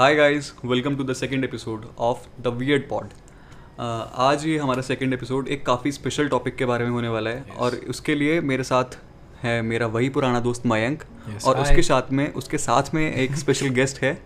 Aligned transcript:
Hi 0.00 0.14
guys 0.14 0.54
welcome 0.64 0.96
to 0.96 1.04
the 1.04 1.12
second 1.12 1.44
episode 1.44 1.84
of 1.98 2.42
the 2.42 2.46
weird 2.46 2.88
pod 2.88 3.08
आज 4.14 4.46
ये 4.46 4.58
हमारा 4.58 4.82
second 4.82 5.14
episode 5.14 5.48
एक 5.48 5.66
काफ़ी 5.66 5.92
स्पेशल 5.92 6.28
टॉपिक 6.28 6.56
के 6.56 6.64
बारे 6.64 6.84
में 6.84 6.92
होने 6.92 7.08
वाला 7.08 7.30
है 7.30 7.44
yes. 7.44 7.56
और 7.56 7.74
उसके 7.74 8.14
लिए 8.14 8.40
मेरे 8.40 8.64
साथ 8.64 8.84
है 9.42 9.62
मेरा 9.62 9.86
वही 9.86 10.08
पुराना 10.08 10.40
दोस्त 10.40 10.66
मयंक 10.66 11.02
Yes, 11.02 11.44
और 11.44 11.56
I... 11.56 11.58
उसके 11.58 11.82
साथ 11.82 12.02
में 12.12 12.32
उसके 12.32 12.58
साथ 12.58 12.82
में 12.94 13.14
एक 13.14 13.36
स्पेशल 13.36 13.68
गेस्ट 13.68 14.02
है 14.02 14.22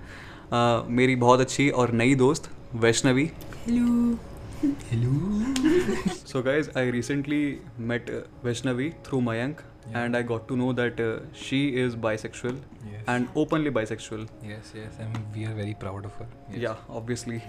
uh, 0.53 0.89
मेरी 0.89 1.17
बहुत 1.17 1.41
अच्छी 1.41 1.71
और 1.71 1.93
नई 1.93 2.14
दोस्त 2.14 2.50
Vaishnavi. 2.75 3.30
So 6.25 6.43
guys, 6.43 6.68
I 6.75 6.82
recently 6.88 7.61
met 7.79 8.08
uh, 8.11 8.22
Vaishnavi 8.45 8.86
through 9.04 9.20
Mayank, 9.29 9.61
Yeah. 9.90 10.00
and 10.04 10.16
I 10.16 10.22
got 10.30 10.48
to 10.48 10.57
know 10.61 10.72
that 10.79 11.00
uh, 11.00 11.20
she 11.43 11.61
is 11.82 11.95
bisexual 12.07 12.57
Yes. 12.93 13.04
and 13.14 13.29
openly 13.43 13.71
bisexual. 13.79 14.26
yes, 14.52 14.72
yes, 14.80 14.98
and 15.04 15.16
we 15.36 15.44
are 15.50 15.54
very 15.61 15.75
proud 15.85 16.04
of 16.11 16.14
her. 16.22 16.26
Yes. 16.50 16.61
Yeah, 16.66 16.75
obviously. 17.00 17.40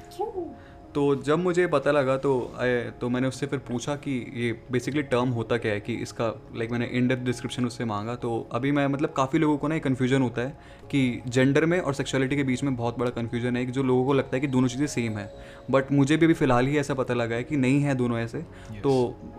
तो 0.96 1.02
जब 1.24 1.40
मुझे 1.40 1.66
पता 1.68 1.92
लगा 1.92 2.16
तो 2.18 2.30
आए 2.60 2.80
तो 3.02 3.10
मैंने 3.10 3.28
उससे 3.28 3.46
फिर 3.48 3.60
पूछा 3.68 3.96
कि 3.96 4.12
ये 4.36 4.52
बेसिकली 4.72 5.02
टर्म 5.12 5.30
होता 5.32 5.58
क्या 5.58 5.72
है 5.72 5.80
कि 5.80 5.94
इसका 6.06 6.28
लाइक 6.56 6.72
मैंने 6.72 6.86
इन 6.98 7.08
डेप्थ 7.08 7.22
डिस्क्रिप्शन 7.24 7.66
उससे 7.66 7.86
मांगा 7.86 8.16
तो 8.24 8.32
अभी 8.54 8.72
मैं 8.72 8.86
मतलब 8.88 9.14
काफ़ी 9.18 9.40
लोगों 9.40 9.58
को 9.58 9.68
ना 9.68 9.76
ये 9.76 9.82
कन्फ्यूज़न 9.82 10.22
होता 10.22 10.42
है 10.42 10.58
कि 10.92 11.22
जेंडर 11.28 11.66
में 11.66 11.80
और 11.80 11.94
सेक्सुअलिटी 11.94 12.36
के 12.36 12.44
बीच 12.44 12.64
में 12.64 12.76
बहुत 12.76 12.98
बड़ा 13.00 13.12
कन्फ्यूज़न 13.12 13.58
है 13.58 13.66
कि 13.66 13.72
जो 13.72 13.84
लोगों 13.84 14.06
को 14.06 14.14
लगता 14.14 14.36
है 14.36 14.42
कि 14.42 14.48
दोनों 14.48 14.68
चीज़ें 14.68 14.86
सेम 14.88 15.18
है 15.18 15.30
बट 15.72 15.92
मुझे 15.92 16.18
भी 16.18 16.26
अभी 16.26 16.34
फ़िलहाल 16.34 16.68
ही 16.68 16.78
ऐसा 16.78 16.94
पता 16.94 17.14
लगा 17.14 17.36
है 17.36 17.44
कि 17.44 17.58
नहीं 17.58 17.82
है 17.82 17.96
दोनों 17.96 18.20
ऐसे 18.20 18.40
Yes. 18.40 18.82
तो 18.84 18.94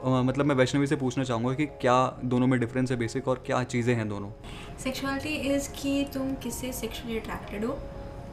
अ, 0.05 0.23
मतलब 0.23 0.47
मैं 0.47 0.55
वैष्णवी 0.55 0.87
से 0.87 0.97
पूछना 0.97 1.25
चाहूँगा 1.25 1.55
कि 1.55 1.67
क्या 1.81 1.99
दोनों 2.25 2.47
में 2.47 2.59
डिफरेंस 2.61 2.91
है 2.91 2.97
बेसिक 2.99 3.29
और 3.29 3.43
क्या 3.47 3.63
चीज़ें 3.67 3.95
हैं 3.95 4.09
दोनों 4.09 4.31
सेक्सुअलिटी 4.85 5.35
इज़ 5.55 5.69
कि 5.73 6.05
तुम 6.15 6.35
किससे 6.43 6.73
सेक्सुअली 6.73 7.19
अट्रैक्टेड 7.19 7.65
हो 7.65 7.79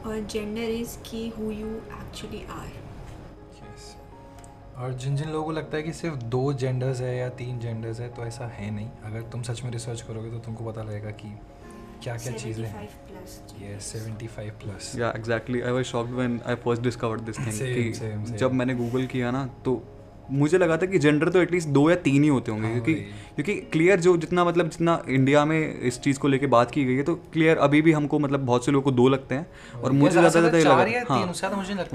और 0.06 0.20
जेंडर 0.32 0.70
इज़ 0.72 0.96
कि 1.10 1.28
हु 1.38 1.50
यू 1.52 1.74
एक्चुअली 2.02 2.44
आर. 2.50 2.70
और 4.78 4.92
जिन 4.94 5.16
जिन 5.16 5.28
लोगों 5.28 5.44
को 5.44 5.52
लगता 5.52 5.76
है 5.76 5.82
कि 5.82 5.92
सिर्फ़ 5.92 6.16
दो 6.32 6.52
जेंडर्स 6.54 7.00
है 7.00 7.16
या 7.16 7.28
तीन 7.38 7.58
जेंडर्स 7.60 8.00
है 8.00 8.08
तो 8.08 8.22
ऐसा 8.22 8.46
है 8.48 8.70
नहीं। 8.70 8.88
अगर 9.04 9.22
तुम 9.22 9.42
सच 9.42 9.62
में 9.64 9.70
रिसर्च 9.70 10.00
करोगे 10.00 10.30
तो 10.30 10.38
तुमको 10.38 10.64
पता 10.64 10.82
लगेगा 10.82 11.10
कि 11.22 11.30
क्या 12.02 12.16
क्या 12.16 12.32
चीज़ें। 12.32 12.64
हैं 12.64 12.86
प्लस 13.06 13.40
ये 13.60 13.78
सेवेंटी 13.80 14.26
फाइव 14.26 14.52
प्लस 14.62 14.92
या 14.98 15.12
exactly 15.16 15.60
I 15.60 15.72
was 15.72 15.84
shocked 15.84 16.10
when 16.10 16.40
I 16.46 16.54
first 16.54 16.82
discovered 16.82 17.20
this 17.20 17.38
thing. 17.38 18.36
जब 18.36 18.52
मैंने 18.52 18.74
गूगल 18.74 19.06
किया 19.06 19.30
ना 19.30 19.44
तो 19.64 19.74
मुझे 20.30 20.58
लगा 20.58 20.76
था 20.76 20.86
कि 20.86 20.98
जेंडर 20.98 21.28
तो 21.28 21.42
एटलीस्ट 21.42 21.68
दो 21.68 21.90
या 21.90 21.96
तीन 21.96 22.22
ही 22.22 22.28
होते 22.28 22.52
होंगे 22.52 22.64
हाँ, 22.64 22.72
क्योंकि 22.72 22.94
क्योंकि 23.34 23.54
क्लियर 23.54 24.00
जो 24.00 24.16
जितना 24.16 24.44
मतलब 24.44 24.68
जितना 24.68 25.02
इंडिया 25.08 25.44
में 25.44 25.80
इस 25.80 26.00
चीज़ 26.00 26.18
को 26.18 26.28
लेके 26.28 26.46
बात 26.46 26.70
की 26.70 26.84
गई 26.84 26.94
है 26.94 27.02
तो 27.02 27.14
क्लियर 27.14 27.56
अभी 27.56 27.82
भी 27.82 27.92
हमको 27.92 28.18
मतलब 28.18 28.40
बहुत 28.40 28.64
से 28.64 28.72
लोगों 28.72 28.82
को 28.82 28.90
दो 28.90 29.08
लगते 29.08 29.34
हैं 29.34 29.46
और 29.84 29.92
मुझे 29.92 30.10
ज़्यादा 30.10 30.28
ज़्यादा 30.28 30.58
ये 30.58 30.64
लगा 30.64 30.84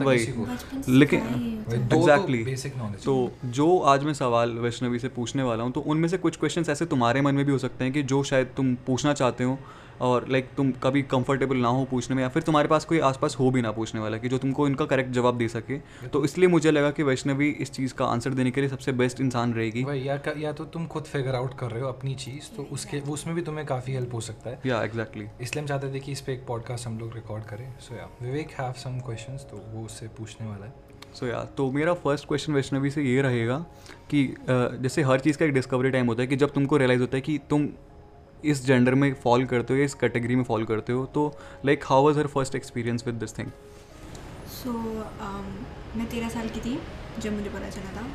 वही। 0.06 0.25
लेकिन 0.90 1.20
ही। 1.20 1.58
वही, 1.70 1.78
दो 1.78 2.00
एग्जैक्टली 2.00 2.44
तो 2.45 2.70
knowledge 2.70 3.06
तो 3.06 3.31
जो 3.45 3.80
आज 3.80 4.03
मैं 4.03 4.14
सवाल 4.14 4.50
वैष्णवी 4.50 5.00
से 5.00 5.08
पूछने 5.08 5.44
वाला 5.44 5.64
हूँ 5.64 5.72
तो 5.72 5.80
उनमें 5.80 6.09
से 6.09 6.18
कुछ 6.18 6.38
क्वेश्चन 6.38 6.66
ऐसे 6.70 6.86
तुम्हारे 6.86 7.22
मन 7.22 7.36
में 7.36 7.45
भी 7.45 7.52
हो 7.52 7.58
सकते 7.58 7.84
हैं 7.84 7.94
कि 7.94 8.03
जो 8.03 8.23
शायद 8.23 8.47
तुम 8.58 8.75
पूछना 8.75 9.14
चाहते 9.14 9.44
हो 9.44 9.59
और 10.04 10.26
लाइक 10.30 10.50
तुम 10.58 10.72
कभी 10.84 11.02
कंफर्टेबल 11.12 11.58
ना 11.58 11.68
हो 11.70 11.84
पूछने 11.86 12.16
में 12.16 12.22
या 12.23 12.30
फिर 12.30 12.44
तुम्हारे 12.44 12.68
पास 12.68 12.86
कोई 12.86 13.00
आसपास 13.02 13.36
हो 13.40 13.50
भी 13.52 13.62
ना 13.62 13.72
पूछने 13.72 14.02
वाला 14.02 14.18
कि 14.18 14.30
जो 14.30 14.38
तुमको 14.38 14.68
इनका 14.68 14.86
करेक्ट 14.86 15.12
जवाब 15.12 15.38
दे 15.38 15.48
सके। 15.48 15.78
तो 16.09 16.23
इसलिए 16.26 16.48
मुझे 16.48 16.72
लगा 16.72 16.92
कि 16.92 17.04
वैष्णवी 17.04 17.50
इस 17.58 17.72
चीज़ 17.72 17.94
का 17.94 18.06
आंसर 18.06 18.34
देने 18.34 18.52
के 18.52 18.62
लिए 18.62 18.70
सबसे 18.70 18.92
बेस्ट 18.94 19.22
इंसान 19.22 19.54
रहेगी। 19.54 19.86
या 20.00 20.20
या 20.38 20.52
तो 20.54 20.66
तुम 20.66 20.88
खुद 20.88 21.04
फिगर 21.04 21.36
आउट 21.36 21.58
कर 21.59 21.72
रहे 21.72 21.81
हो 21.81 21.88
अपनी 21.88 22.16
चीज़ 22.16 22.56
तो 22.56 22.68
उसके 22.72 23.00
उसमें 23.12 23.36
भी 23.36 23.42
तुम्हें 23.42 23.66
काफ़ी 23.68 23.94
हेल्प 23.94 24.14
हो 24.14 24.22
सकता 24.22 24.50
है। 24.50 24.59
या 24.66 24.81
एग्जैक्टली 24.84 25.28
इसलिए 25.42 25.62
हम 25.62 25.68
चाहते 25.68 25.94
थे 25.94 26.00
कि 26.00 26.12
इस 26.12 26.22
पर 26.22 26.31
एक 26.31 26.46
पॉडकास्ट 26.48 26.88
हम 26.88 27.00
लोग 27.00 27.16
रिकॉर्ड 27.16 27.44
करें। 27.46 27.68
सो 27.80 27.96
या 27.96 28.09
विवेक 28.22 28.52
हैव 28.59 28.74
सम 28.80 29.00
क्वेश्चंस 29.00 29.48
तो 29.52 29.62
वो 29.74 29.86
उससे 29.86 30.08
पूछने 30.18 30.48
वाला 30.48 30.66
है। 30.66 30.74
सो 31.14 31.28
या 31.28 31.44
तो 31.58 31.72
मेरा 31.72 31.94
फ़र्स्ट 32.04 32.28
क्वेश्चन 32.28 32.54
वैष्णवी 32.54 32.90
से 32.90 33.04
ये 33.04 33.22
रहेगा 33.22 33.58
कि 34.12 34.28
जैसे 34.50 35.02
हर 35.03 35.20
चीज़ 35.20 35.38
का 35.38 35.46
एक 35.46 35.53
डिस्कवरी 35.53 35.90
टाइम 35.91 36.08
होता 36.08 36.22
है 36.22 36.28
कि 36.28 36.35
जब 36.35 36.53
तुमको 36.53 36.78
रियलाइज़ 36.78 37.02
होता 37.02 37.18
है 37.18 37.22
कि 37.22 37.38
तुम 37.50 37.68
इस 38.46 38.66
जेंडर 38.66 38.96
में 38.96 39.14
फॉल 39.14 39.46
करते 39.46 39.74
हो 39.74 39.80
या 39.80 39.86
इस 39.86 39.94
कैटेगरी 39.94 40.36
में 40.36 40.44
फॉल 40.44 40.66
करते 40.66 40.94
हो 40.94 41.06
तो 41.14 41.31
like 41.66 41.84
how 41.86 42.06
was 42.06 42.18
her 42.18 42.28
first 42.28 42.56
experience 42.56 43.06
with 43.08 43.16
this 43.16 43.38
thing 43.38 43.52
so 44.54 44.74
मैं 45.98 46.08
तेरह 46.09 46.30
साल 46.30 46.50
की 46.50 46.59
थी 46.59 46.80
जब 47.20 47.34
मुझे 47.34 47.50
पता 47.50 47.70
चला 47.70 47.92
था। 47.96 48.06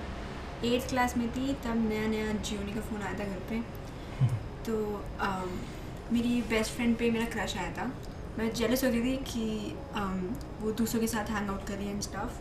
एट्थ 0.67 0.89
क्लास 0.89 1.17
में 1.17 1.29
थी 1.33 1.53
तब 1.65 1.89
नया 1.89 2.07
नया 2.07 2.33
जियोनी 2.35 2.73
का 2.73 2.81
फ़ोन 2.81 3.03
आया 3.03 3.19
था 3.19 3.25
घर 3.25 3.41
पे। 3.51 3.61
तो 4.67 4.79
um, 5.25 5.51
मेरी 6.13 6.41
बेस्ट 6.51 6.73
फ्रेंड 6.73 6.97
पे 6.99 7.11
मेरा 7.11 7.27
क्रश 7.27 7.57
आया 7.57 7.71
था। 7.73 7.85
मैं 8.39 8.53
जेलस 8.55 8.85
हो 8.85 8.91
गई 8.91 9.01
थी 9.03 9.17
कि 9.29 9.75
um, 10.01 10.19
वो 10.63 10.73
दूसरों 10.73 11.01
के 11.01 11.07
साथ 11.07 11.31
हैंग 11.31 11.51
आउट 11.51 11.67
कर 11.67 11.75
रही 11.75 11.87
है 11.87 11.93
एंड 11.93 12.03
स्टफ़ 12.03 12.41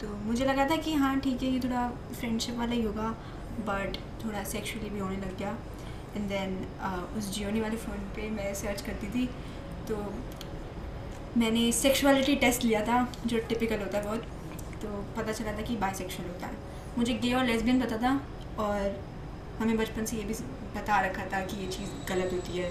तो 0.00 0.14
मुझे 0.24 0.44
लगा 0.44 0.68
था 0.70 0.76
कि 0.76 0.94
हाँ 0.94 1.18
ठीक 1.20 1.42
है 1.42 1.50
ये 1.50 1.60
थोड़ा 1.60 1.88
फ्रेंडशिप 2.12 2.56
वाला 2.58 2.72
ही 2.72 2.82
होगा 2.82 3.08
बट 3.68 3.96
थोड़ा 4.24 4.44
सेक्सुअली 4.44 4.90
भी 4.90 4.98
होने 4.98 5.16
लग 5.16 5.38
गया। 5.38 5.56
एंड 6.16 6.28
देन 6.28 6.56
उस 7.18 7.32
जियोनी 7.34 7.60
वाले 7.60 7.76
फ़ोन 7.76 7.98
पे 8.16 8.28
मैं 8.30 8.52
सर्च 8.54 8.80
करती 8.82 9.06
थी 9.08 9.26
तो 9.88 9.96
मैंने 11.36 11.70
सेक्सुअलिटी 11.74 12.34
टेस्ट 12.36 12.64
लिया 12.64 12.80
था, 12.84 13.06
जो 13.26 13.38
टिपिकल 13.48 13.80
होता 13.80 13.98
है 13.98 14.04
बहुत। 14.04 14.20
तो 14.82 14.88
पता 15.16 15.32
चला 15.32 15.52
था 15.52 15.62
कि 15.62 15.76
बाइसेक्सुअल 15.76 16.28
होता 16.28 16.46
है। 16.46 16.56
मुझे 16.98 17.14
गे 17.14 17.32
और 17.34 17.44
लेस्बियन 17.44 17.80
पता 17.80 17.96
था 17.98 18.12
और 18.58 18.96
हमें 19.58 19.76
बचपन 19.76 20.04
से 20.04 20.16
ये 20.16 20.24
भी 20.24 20.34
बता 20.74 21.00
रखा 21.00 21.24
था 21.32 21.40
कि 21.42 21.60
ये 21.62 21.68
चीज़ 21.68 21.90
गलत 22.08 22.32
होती 22.32 22.58
है। 22.58 22.70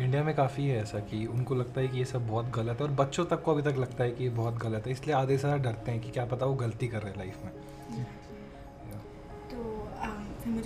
इंडिया 0.00 0.22
में 0.24 0.34
काफ़ी 0.34 0.66
है 0.66 0.80
ऐसा 0.82 0.98
कि 1.10 1.24
उनको 1.28 1.54
लगता 1.54 1.80
है 1.80 1.88
कि 1.88 1.98
ये 1.98 2.04
सब 2.04 2.26
बहुत 2.28 2.50
गलत 2.54 2.80
है 2.80 2.86
और 2.86 2.92
बच्चों 2.94 3.24
तक 3.24 3.42
को 3.42 3.52
अभी 3.52 3.62
तक 3.62 3.78
लगता 3.78 4.04
है 4.04 4.10
कि 4.10 4.24
ये 4.24 4.30
बहुत 4.32 4.58
गलत 4.58 4.86
है, 4.86 4.92
इसलिए 4.92 5.14
आधे 5.16 5.38
से 5.38 5.58
डरते 5.58 5.90
हैं 5.90 6.00
कि 6.00 6.10
क्या 6.10 6.24
पता 6.26 6.46
वो 6.46 6.54
गलती 6.56 6.88
कर 6.88 7.02
रहे 7.02 7.10
हैं 7.10 7.18
लाइफ 7.18 7.44
में। 7.44 7.52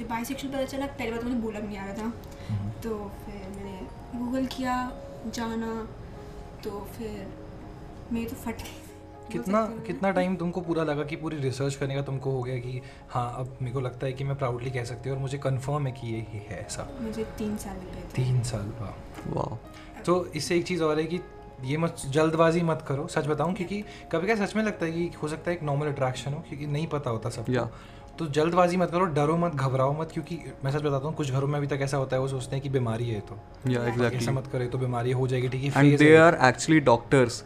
मुझे 0.09 0.17
बाइसेक्सुअल 0.17 0.53
पता 0.55 0.65
चला 0.65 0.87
पहले 0.89 1.11
बात 1.11 1.21
तो 1.21 1.27
मुझे 1.29 1.41
बोला 1.41 1.61
भी 1.61 1.69
नहीं 1.69 1.79
आ 1.79 1.85
रहा 1.85 1.95
था। 1.95 2.13
तो 2.83 2.91
फिर 3.25 3.49
मैंने 3.57 4.19
गूगल 4.19 4.47
किया 4.47 4.75
जाना 5.27 5.73
तो 6.65 6.71
फिर 6.97 7.27
मेरी 8.13 8.27
तो 8.27 8.37
फट 8.37 8.63
गई। 8.63 8.87
कितना 9.33 9.61
कितना 9.87 10.11
टाइम 10.11 10.37
तुमको 10.37 10.61
पूरा 10.61 10.85
लगा 10.85 11.05
कि 11.05 11.17
पूरी 11.17 11.37
रिसर्च 11.37 11.75
करने 11.75 11.95
का 11.95 12.03
तुमको 12.03 12.31
हो 12.31 12.43
गया 12.43 12.57
कि 12.57 12.81
हाँ 13.11 13.29
अब 13.39 13.59
मेरे 13.63 13.73
को 13.75 13.81
लगता 13.81 14.07
है 14.07 14.13
कि 14.13 14.25
मैं 14.25 14.37
प्राउडली 14.39 14.71
कह 14.71 14.85
सकती 14.85 15.09
हूँ 15.09 15.17
और 15.17 15.23
मुझे 15.23 15.39
कंफर्म 15.39 15.87
है 15.87 15.93
कि 15.93 16.13
ये 16.13 16.21
ही 16.31 16.39
है 16.39 16.61
ऐसा। 16.67 16.89
मुझे 17.01 17.25
तीन 17.39 17.57
साल 17.57 17.77
लग 17.77 18.13
तीन 18.17 18.43
साल 18.43 18.73
वाह। 18.81 19.35
वाह। 19.35 19.57
तो 20.03 20.25
इससे 20.27 20.57
एक 20.57 20.65
चीज़ 20.67 20.83
और 20.83 20.99
है 20.99 21.05
कि 21.05 21.21
ये 21.65 21.77
मत 21.77 22.03
जल्दबाजी 22.09 22.61
मत 22.63 22.85
करो 22.89 23.07
सच 23.07 23.27
बताऊँ 23.27 23.55
क्योंकि 23.55 23.85
कभी 24.13 24.27
कभी 24.27 24.47
सच 24.47 24.57
में 24.57 24.63
लगता 24.65 24.87
है 24.87 24.93
कि 24.93 25.11
हो 25.23 25.29
सकता 25.29 25.51
है 25.51 25.57
एक 25.57 25.63
नॉर्मल 25.63 25.87
अट्रैक्शन 25.87 26.33
हो 26.33 26.41
क्योंकि 26.49 26.67
नहीं 26.67 26.87
पता 26.87 27.11
होता 27.11 27.31
सबको 27.31 27.53
या। 27.53 27.69
तो 28.19 28.27
जल्दबाजी 28.29 28.77
मत 28.77 28.91
करो 28.91 29.05
डरो 29.15 29.37
मत 29.37 29.55
घबराओ 29.55 30.01
मत 30.01 30.13
क्योंकि 30.13 30.39
मैं 30.65 30.71
सच 30.73 30.83
बताता 30.83 31.07
हूँ 31.07 31.15
कुछ 31.15 31.31
घरों 31.33 31.49
में 31.49 31.59
अभी 31.59 31.67
तक 31.67 31.79
ऐसा 31.83 31.97
होता 31.97 32.17
है 32.17 32.23
वो 32.23 32.29
सोचते 32.29 32.57
हैं 32.57 32.63
कि 32.63 32.69
बीमारी 32.69 33.09
है 33.11 33.21
तो। 33.21 33.39
या 33.71 33.81
ऐसा 33.81 33.89
एग्जैक्टली 33.89 34.33
मत 34.35 34.47
करे 34.53 34.67
तो 34.67 34.79
बीमारी 34.79 35.13
हो 35.13 35.29
जाएगी 35.29 35.49
ठीक 35.49 35.77
है 35.77 35.87
and 35.87 35.99
they 35.99 36.17
are 36.17 36.39
actually 36.45 36.81
doctors 36.81 37.45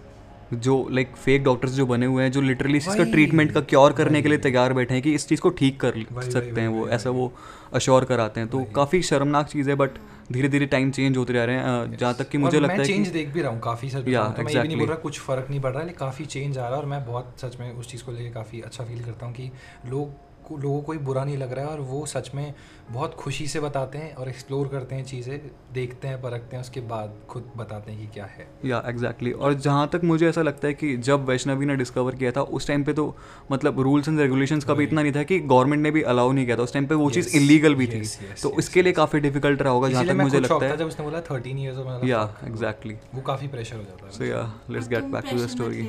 जो 0.55 0.77
लाइक 0.91 1.16
फेक 1.16 1.44
डॉक्टर्स 1.44 1.72
जो 1.72 1.87
बने 1.87 2.06
हुए 2.06 2.22
हैं 2.22 2.33
जो 2.33 2.41
लिटरली 2.41 2.78
इसका 2.78 3.05
ट्रीटमेंट 3.05 3.53
का 3.53 3.60
क्योर 3.60 3.93
करने 3.93 4.22
के 4.22 4.28
लिए 4.28 4.38
तैयार 4.38 4.72
बैठे 4.72 4.94
हैं 4.94 5.03
कि 5.03 5.15
इस 5.15 5.28
चीज़ 5.28 5.41
को 5.41 5.50
ठीक 5.50 5.81
कर 5.81 5.94
सकते 6.22 6.60
हैं 6.60 6.69
वो 6.69 6.89
ऐसा 6.89 7.10
वो 7.10 7.33
अश्योर 7.72 8.04
कराते 8.04 8.41
हैं। 8.41 8.49
तो 8.49 8.65
काफ़ी 8.75 9.03
शर्मनाक 9.03 9.47
चीज़ 9.47 9.71
है 9.71 9.77
बट 9.77 9.99
धीरे 10.33 10.49
धीरे 10.49 10.66
टाइम 10.66 10.91
चेंज 10.91 11.16
होते 11.16 11.33
जा 11.33 11.44
रहे 11.44 11.56
हैं 11.56 11.97
जहाँ 11.97 12.15
तक 12.15 12.28
कि 12.28 12.39
मुझे 12.39 12.60
लगता 12.60 12.75
है 12.75 12.84
चेंज 12.84 13.09
देख 13.09 13.28
भी 13.28 13.43
रहा 13.43 13.53
हूँ 13.53 13.60
काफ़ी 13.60 13.89
सच 13.91 13.97
Yeah, 13.97 14.09
बताऊँ 14.09 14.34
तो। 14.34 14.43
मैं 14.43 14.53
ये 14.53 14.62
नहीं 14.62 14.77
बोल 14.77 14.89
रहा 14.89 14.97
कुछ 14.97 15.21
फ़र्क 15.21 15.47
नहीं 15.50 15.60
पड़ 15.60 15.71
रहा 15.71 15.81
है 15.81 15.87
लेकिन 15.87 15.99
काफ़ी 15.99 16.25
चेंज 16.27 16.59
आ 16.59 16.62
रहा 16.62 16.71
है 16.71 16.83
और 16.83 16.89
मैं 16.89 17.04
बहुत 17.06 17.34
सच 17.41 17.56
में 17.60 17.72
उस 17.72 17.89
चीज़ 17.89 18.04
को 18.04 18.12
लेकर 18.12 18.34
काफ़ी 18.34 18.60
अच्छा 18.60 18.84
फील 18.84 19.04
करता 19.04 19.27
हूँ 19.27 19.34
कि 19.34 19.50
लोग 19.87 20.31
लोगों 20.59 20.81
को 20.83 20.93
ही 20.93 20.99
बुरा 21.01 21.25
नहीं 21.25 21.37
लग 21.37 21.53
रहा 21.53 21.65
है 21.65 21.71
और 21.71 21.81
वो 21.81 22.05
सच 22.07 22.31
में 22.35 22.55
बहुत 22.91 23.15
खुशी 23.15 23.47
से 23.47 23.61
बताते 23.61 23.99
हैं 23.99 24.15
और 24.15 24.29
एक्सप्लोर 24.29 24.69
करते 24.69 24.95
हैं 24.95 25.05
चीज़ें 25.05 25.39
देखते 25.73 26.09
हैं 26.09 26.21
परखते 26.23 26.57
हैं 26.57 26.63
उसके 26.63 26.81
बाद 26.87 27.15
खुद 27.29 27.51
बताते 27.57 27.93
हैं 27.93 28.01
कि 28.01 28.07
क्या 28.15 28.25
है। 28.25 28.47
या 28.65 28.83
एग्जैक्टली 28.87 29.31
exactly. 29.31 29.47
और 29.47 29.55
जहाँ 29.61 29.89
तक 29.89 30.01
मुझे 30.04 30.28
ऐसा 30.28 30.43
लगता 30.43 30.69
है 30.69 30.75
कि 30.75 30.97
जब 31.09 31.25
वैष्णवी 31.27 31.66
ने 31.66 31.77
डिस्कवर 31.77 32.15
किया 32.15 32.33
था 32.33 32.43
उस 32.53 32.66
टाइम 32.66 32.84
पे 32.84 32.93
तो 32.93 33.15
मतलब 33.53 33.81
रूल्स 33.81 34.09
एंड 34.09 34.21
रेगुलेशन 34.21 34.60
का 34.60 34.75
भी 34.75 34.84
इतना 34.84 35.03
नहीं 35.03 35.13
था 35.13 35.22
कि 35.22 35.39
गवर्नमेंट 35.41 35.83
ने 35.83 35.91
भी 35.91 36.03
अलाउ 36.04 36.33
नहीं 36.33 36.45
किया 36.45 36.57
था। 36.57 36.63
उस 36.63 36.72
टाइम 36.72 36.87
पे 36.87 36.95
वो 36.95 37.10
चीज़ 37.10 37.37
इलीगल 37.37 37.75
भी 37.75 37.87
थी। 37.87 38.01
तो 38.43 38.48
yes, 38.48 38.59
इसके 38.59 38.83
लिए 38.83 38.93
काफ़ी 38.93 39.21
डिफ़िकल्ट 39.21 39.63
रहा 39.63 39.72
होगा 39.72 39.89
जहाँ 39.89 40.07
तक 40.07 40.21
मुझे 40.22 40.41
लगता 40.41 40.66
है। 40.66 40.77
जब 40.77 40.87
उसने 40.87 41.05
बोला 41.05 41.21
थर्टीन 41.31 41.59
ईयर्स 41.59 42.05
या 42.05 42.22
एग्जैक्टली 42.45 42.97
वो 43.15 43.22
काफ़ी 43.22 43.48
प्रेशर 43.48 43.77
हो 43.77 43.83
जाता 43.83 44.07
है 44.07 44.13
so 44.13 44.25
yeah 44.25 44.43
let's 44.71 44.89
get 44.89 45.05
back 45.13 45.25
to 45.31 45.37
the 45.37 45.47
story. 45.48 45.89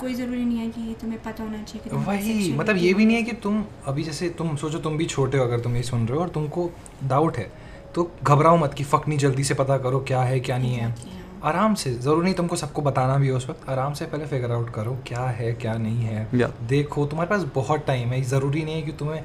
कोई 0.00 0.14
ज़रूरी 0.14 0.44
नहीं 0.44 0.58
है 0.58 0.68
कि 0.68 0.96
तुम्हें 1.00 1.22
पता 1.22 1.44
होना 1.44 1.62
चाहिए 1.62 1.90
कि 1.90 1.96
वही 1.96 2.52
मतलब 2.52 2.76
ये 2.76 2.92
भी 2.94 3.04
नहीं 3.06 3.16
है 3.16 3.22
कि 3.22 3.32
तुम 3.42 3.64
अभी 3.86 4.02
जैसे 4.02 4.28
तुम 4.28 4.56
सोचो 4.56 4.78
तुम 4.78 4.96
भी 4.96 5.06
छोटे 5.06 5.38
हो 5.38 5.44
अगर 5.44 5.60
तुम 5.60 5.76
ये 5.76 5.82
सुन 5.82 6.06
रहे 6.06 6.16
हो 6.16 6.22
और 6.22 6.28
तुमको 6.28 6.70
डाउट 7.04 7.36
है 7.36 7.50
तो 7.94 8.10
घबराओ 8.22 8.56
मत 8.56 8.74
कि 8.74 8.84
फक 8.84 9.08
नहीं 9.08 9.18
जल्दी 9.18 9.44
से 9.44 9.54
पता 9.54 9.78
करो 9.78 10.00
क्या 10.00 10.22
है 10.22 10.40
क्या 10.40 10.58
नहीं 10.58 10.74
है। 10.74 10.88
हाँ। 10.88 11.40
आराम 11.44 11.74
से 11.74 11.94
ज़रूरी 11.94 12.24
नहीं 12.24 12.34
तुमको 12.34 12.56
सबको 12.56 12.82
बताना 12.82 13.16
भी 13.18 13.28
हो 13.28 13.36
उस 13.36 13.48
वक्त 13.50 13.68
आराम 13.68 13.92
से 13.94 14.06
पहले 14.06 14.26
फिगर 14.26 14.52
आउट 14.52 14.70
करो 14.70 14.96
क्या 15.06 15.24
है 15.38 15.52
क्या 15.52 15.74
नहीं 15.78 16.04
है। 16.04 16.50
देखो 16.68 17.06
तुम्हारे 17.06 17.30
पास 17.30 17.46
बहुत 17.54 17.86
टाइम 17.86 18.08
है 18.08 18.22
ज़रूरी 18.22 18.64
नहीं 18.64 18.74
है 18.74 18.82
कि 18.82 18.92
तुम्हें 18.92 19.22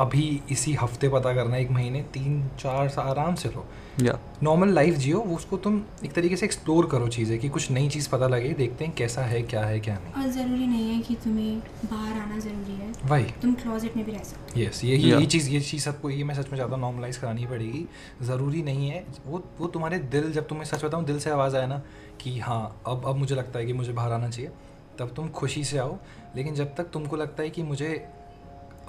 अभी 0.00 0.40
इसी 0.50 0.72
हफ़्ते 0.74 1.08
पता 1.08 1.32
करना 1.34 1.54
है 1.54 1.60
एक 1.62 1.70
महीने 1.70 2.02
तीन 2.12 2.42
चार 2.60 2.88
सा 2.88 3.02
आराम 3.02 3.34
से 3.34 3.48
लो। 3.48 3.64
या 4.00 4.18
नॉर्मल 4.42 4.72
लाइफ 4.74 4.94
जियो 4.94 5.18
वो 5.20 5.36
उसको 5.36 5.56
तुम 5.56 5.80
एक 6.04 6.12
तरीके 6.12 6.36
से 6.36 6.46
एक्सप्लोर 6.46 6.86
करो 6.86 7.08
चीज़ें 7.08 7.38
कि 7.38 7.48
कुछ 7.48 7.70
नई 7.70 7.88
चीज़ 7.88 8.08
पता 8.10 8.26
लगे 8.28 8.52
देखते 8.54 8.84
हैं 8.84 8.94
कैसा 8.94 9.22
है 9.22 9.42
क्या 9.42 9.64
है 9.64 9.80
क्या 9.80 9.94
नहीं। 9.94 10.22
और 10.22 10.30
ज़रूरी 10.30 10.66
नहीं 10.66 10.88
है 10.90 11.00
कि 11.00 11.14
तुम्हें 11.24 11.58
बाहर 11.84 12.20
आना 12.20 12.38
ज़रूरी 12.38 12.74
है। 12.74 12.92
वही। 13.04 13.24
तुम 13.42 13.54
क्लोजेट 13.54 13.96
में 13.96 14.04
भी 14.06 14.12
रह 14.12 14.22
सकते 14.22 14.60
हो। 14.60 14.66
यस 14.66 14.84
ये 14.84 14.96
ये 14.96 15.10
Yeah. 15.10 15.30
चीज़ 15.32 15.50
ये 15.50 15.60
चीज़ 15.60 15.84
सबको 15.84 16.10
ये 16.10 16.24
मैं 16.24 16.34
सच 16.34 16.48
में 16.48 16.54
ज़्यादा 16.54 16.76
नॉर्मलाइज 16.76 17.16
करानी 17.16 17.46
पड़ेगी। 17.46 17.86
ज़रूरी 18.22 18.62
नहीं 18.62 18.88
है 18.90 19.04
वो 19.26 19.42
वो 19.58 19.66
तुम्हारे 19.68 19.98
दिल 20.14 20.32
जब 20.32 20.46
तुम्हें 20.48 20.64
सच 20.64 20.84
बताऊँ 20.84 21.04
दिल 21.04 21.18
से 21.18 21.30
आवाज़ 21.30 21.56
आए 21.56 21.66
ना 21.66 21.82
कि 22.20 22.38
हाँ 22.38 22.62
अब 22.86 23.02
अब 23.06 23.16
मुझे 23.16 23.34
लगता 23.34 23.58
है 23.58 23.66
कि 23.66 23.72
मुझे 23.72 23.92
बाहर 23.92 24.12
आना 24.12 24.28
चाहिए 24.28 24.50
तब 24.98 25.12
तुम 25.16 25.28
खुशी 25.30 25.64
से 25.64 25.78
आओ। 25.78 25.98
लेकिन 26.36 26.54
जब 26.54 26.74
तक 26.76 26.90
तुमको 26.92 27.16
लगता 27.16 27.42
है 27.42 27.50
कि 27.50 27.62
मुझे 27.62 27.90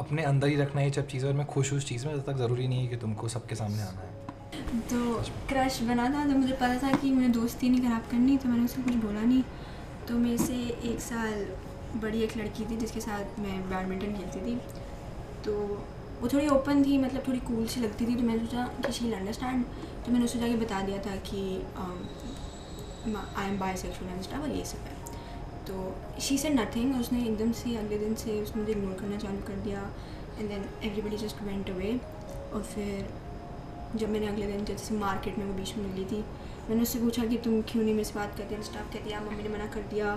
अपने 0.01 0.23
अंदर 0.23 0.47
ही 0.47 0.55
रखना 0.57 0.81
है 0.81 0.87
ये 0.87 0.93
सब 0.93 1.07
चीज़ें, 1.07 1.27
और 1.29 1.35
मैं 1.35 1.45
खुश 1.47 1.71
हूँ 1.71 1.77
उस 1.77 1.87
चीज़ 1.87 2.05
में 2.07 2.15
तब 2.15 2.31
तक 2.31 2.37
ज़रूरी 2.37 2.67
नहीं 2.67 2.81
है 2.81 2.87
कि 2.87 2.97
तुमको 2.97 3.27
सबके 3.29 3.55
सामने 3.55 3.81
आना 3.83 4.01
है। 4.01 4.79
तो 4.89 4.99
क्रश 5.49 5.81
बना 5.83 6.05
था 6.09 6.25
तो 6.25 6.37
मुझे 6.37 6.53
पता 6.53 6.77
था 6.83 6.91
कि 6.97 7.11
मुझे 7.11 7.27
दोस्ती 7.31 7.69
नहीं 7.69 7.81
ख़राब 7.81 8.03
करनी 8.11 8.37
तो 8.37 8.49
मैंने 8.49 8.65
उससे 8.65 8.81
कुछ 8.81 8.95
बोला 8.97 9.21
नहीं। 9.21 9.43
तो 10.07 10.17
मेरे 10.17 10.37
से 10.39 10.55
एक 10.91 10.99
साल 11.01 11.45
बड़ी 12.01 12.21
एक 12.23 12.37
लड़की 12.37 12.65
थी, 12.65 12.77
जिसके 12.77 13.01
साथ 13.01 13.39
मैं 13.39 13.61
बैडमिंटन 13.69 14.13
खेलती 14.17 14.39
थी। 14.41 14.55
तो 15.45 15.53
वो 16.21 16.27
थोड़ी 16.33 16.47
ओपन 16.49 16.83
थी 16.83 16.97
मतलब 16.97 17.27
थोड़ी 17.27 17.39
कूल 17.41 17.65
सी 17.67 17.81
लगती 17.81 18.05
थी 18.05 18.15
तो 18.15 18.23
मैंने 18.23 18.45
सोचा 18.45 18.65
कि 18.85 18.91
शी 18.93 19.11
अंडरस्टैंड। 19.13 19.63
तो 20.05 20.11
मैंने 20.11 20.25
उससे 20.25 20.39
जाके 20.39 20.55
बता 20.57 20.81
दिया 20.81 20.97
था 21.05 21.15
कि 21.29 21.41
आई 23.05 23.47
एम 23.47 23.57
बाई 23.59 23.77
सेक्शुअल 23.77 24.51
ये 24.51 24.65
सब 24.65 24.85
तो 25.67 26.21
शी 26.21 26.37
से 26.37 26.49
नथिंग 26.49 26.99
उसने 26.99 27.21
एकदम 27.23 27.51
से 27.57 27.75
अगले 27.77 27.97
दिन 27.97 28.15
से 28.15 28.41
उसने 28.41 28.61
मुझे 28.61 28.71
इग्नोर 28.73 28.93
करना 28.99 29.17
चालू 29.17 29.41
कर 29.47 29.59
दिया 29.63 29.81
and 30.39 30.47
then 30.49 30.63
everybody 30.83 31.17
just 31.17 31.41
went 31.43 31.69
away 31.69 31.99
और 32.53 32.63
फिर 32.73 33.09
जब 33.95 34.09
मैंने 34.09 34.27
अगले 34.27 34.47
दिन 34.47 34.65
जैसे 34.65 34.95
मार्केट 34.95 35.37
में 35.37 35.45
वो 35.45 35.53
बीच 35.53 35.75
में 35.77 35.85
मिली 35.85 36.05
थी, 36.05 36.23
मैंने 36.69 36.81
उससे 36.81 36.99
पूछा 36.99 37.25
कि 37.25 37.37
तुम 37.45 37.61
क्यों 37.71 37.83
नहीं 37.83 37.93
मेरे 37.93 38.03
से 38.05 38.13
बात 38.15 38.37
करते? 38.37 38.61
स्टाफ 38.63 38.93
कहती 38.93 39.11
यार 39.11 39.23
मम्मी 39.23 39.43
ने 39.43 39.49
मना 39.49 39.65
कर 39.73 39.81
दिया 39.93 40.13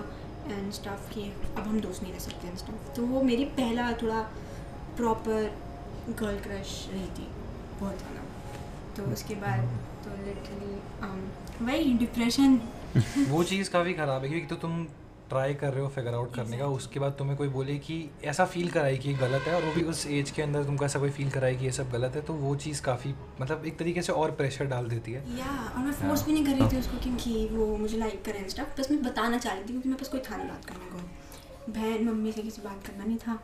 एंड 0.48 0.72
स्टाफ 0.72 1.10
कि 1.14 1.22
अब 1.56 1.62
हम 1.62 1.80
दोस्त 1.80 2.02
नहीं 2.02 2.12
रह 2.12 2.18
सकते 2.20 2.48
एंड 2.48 2.56
स्टाफ 2.58 2.94
तो 2.96 3.06
वो 3.06 3.22
मेरी 3.22 3.44
पहला 3.58 3.92
थोड़ा 4.02 4.20
प्रॉपर 4.96 5.50
गर्ल 6.10 6.38
क्रश 6.40 6.72
रही 6.92 7.06
थी, 7.16 7.26
बहुत 7.80 7.98
ज़्यादा। 7.98 8.22
तो 8.96 9.12
उसके 9.12 9.34
बाद 9.36 9.60
तो 10.04 10.16
लिटरली 10.24 11.64
वही 11.64 11.94
डिप्रेशन 11.98 12.60
वो 13.28 13.42
चीज़ 13.44 13.70
काफ़ी 13.70 13.92
ख़राब 13.94 14.22
है, 14.22 14.28
क्योंकि 14.28 14.46
तो 14.46 14.56
तुम 14.58 14.84
ट्राई 15.28 15.54
कर 15.54 15.72
रहे 15.72 15.82
हो 15.82 15.88
फिगर 15.88 16.14
आउट 16.14 16.34
करने 16.34 16.58
का 16.58 16.66
उसके 16.66 17.00
बाद 17.00 17.12
तुम्हें 17.12 17.36
कोई 17.36 17.48
बोले 17.48 17.74
कि 17.78 17.94
ऐसा 18.24 18.44
फील 18.44 18.68
कराए 18.70 18.96
कि 18.96 19.08
ये 19.08 19.14
गलत 19.14 19.42
है 19.42 19.54
और 19.54 19.62
वो 19.62 19.72
भी 19.74 19.82
उस 19.82 20.06
एज 20.06 20.30
के 20.30 20.42
अंदर 20.42 20.64
तुमको 20.64 20.84
ऐसा 20.84 20.98
कोई 20.98 21.10
फील 21.10 21.30
कराए 21.30 21.54
कि 21.54 21.64
ये 21.64 21.70
सब 21.72 21.90
गलत 21.90 22.12
है 22.14 22.22
तो 22.22 22.32
वो 22.34 22.54
चीज़ 22.56 22.82
काफ़ी 22.82 23.14
मतलब 23.40 23.66
एक 23.66 23.78
तरीके 23.78 24.02
से 24.02 24.12
और 24.12 24.30
प्रेशर 24.30 24.64
डाल 24.64 24.86
देती 24.86 25.12
है। 25.12 25.24
या 25.38 25.72
और 25.76 25.84
मैं 25.84 25.92
फोर्स 25.92 26.24
भी 26.26 26.32
नहीं 26.32 26.44
कर 26.46 26.52
रही 26.52 26.68
थी 26.72 26.78
उसको 26.78 27.00
क्योंकि 27.02 27.48
वो 27.52 27.76
मुझे 27.76 27.98
लाइक 27.98 28.24
करे 28.24 28.48
स्टाफ 28.48 28.80
बस 28.80 28.90
मैं 28.90 29.02
बताना 29.02 29.38
चाह 29.38 29.52
रही 29.54 29.62
थी 29.62 29.68
क्योंकि 29.68 29.88
मेरे 29.88 29.98
पास 29.98 30.08
कोई 30.08 30.20
था 30.20 30.36
नहीं 30.36 30.48
बात 30.48 30.64
करने 30.64 30.90
को। 30.92 31.72
बहन 31.72 32.04
मम्मी 32.04 32.32
से 32.32 32.42
किसी 32.42 32.62
बात 32.62 32.86
करना 32.86 33.04
नहीं 33.04 33.18
था। 33.18 33.34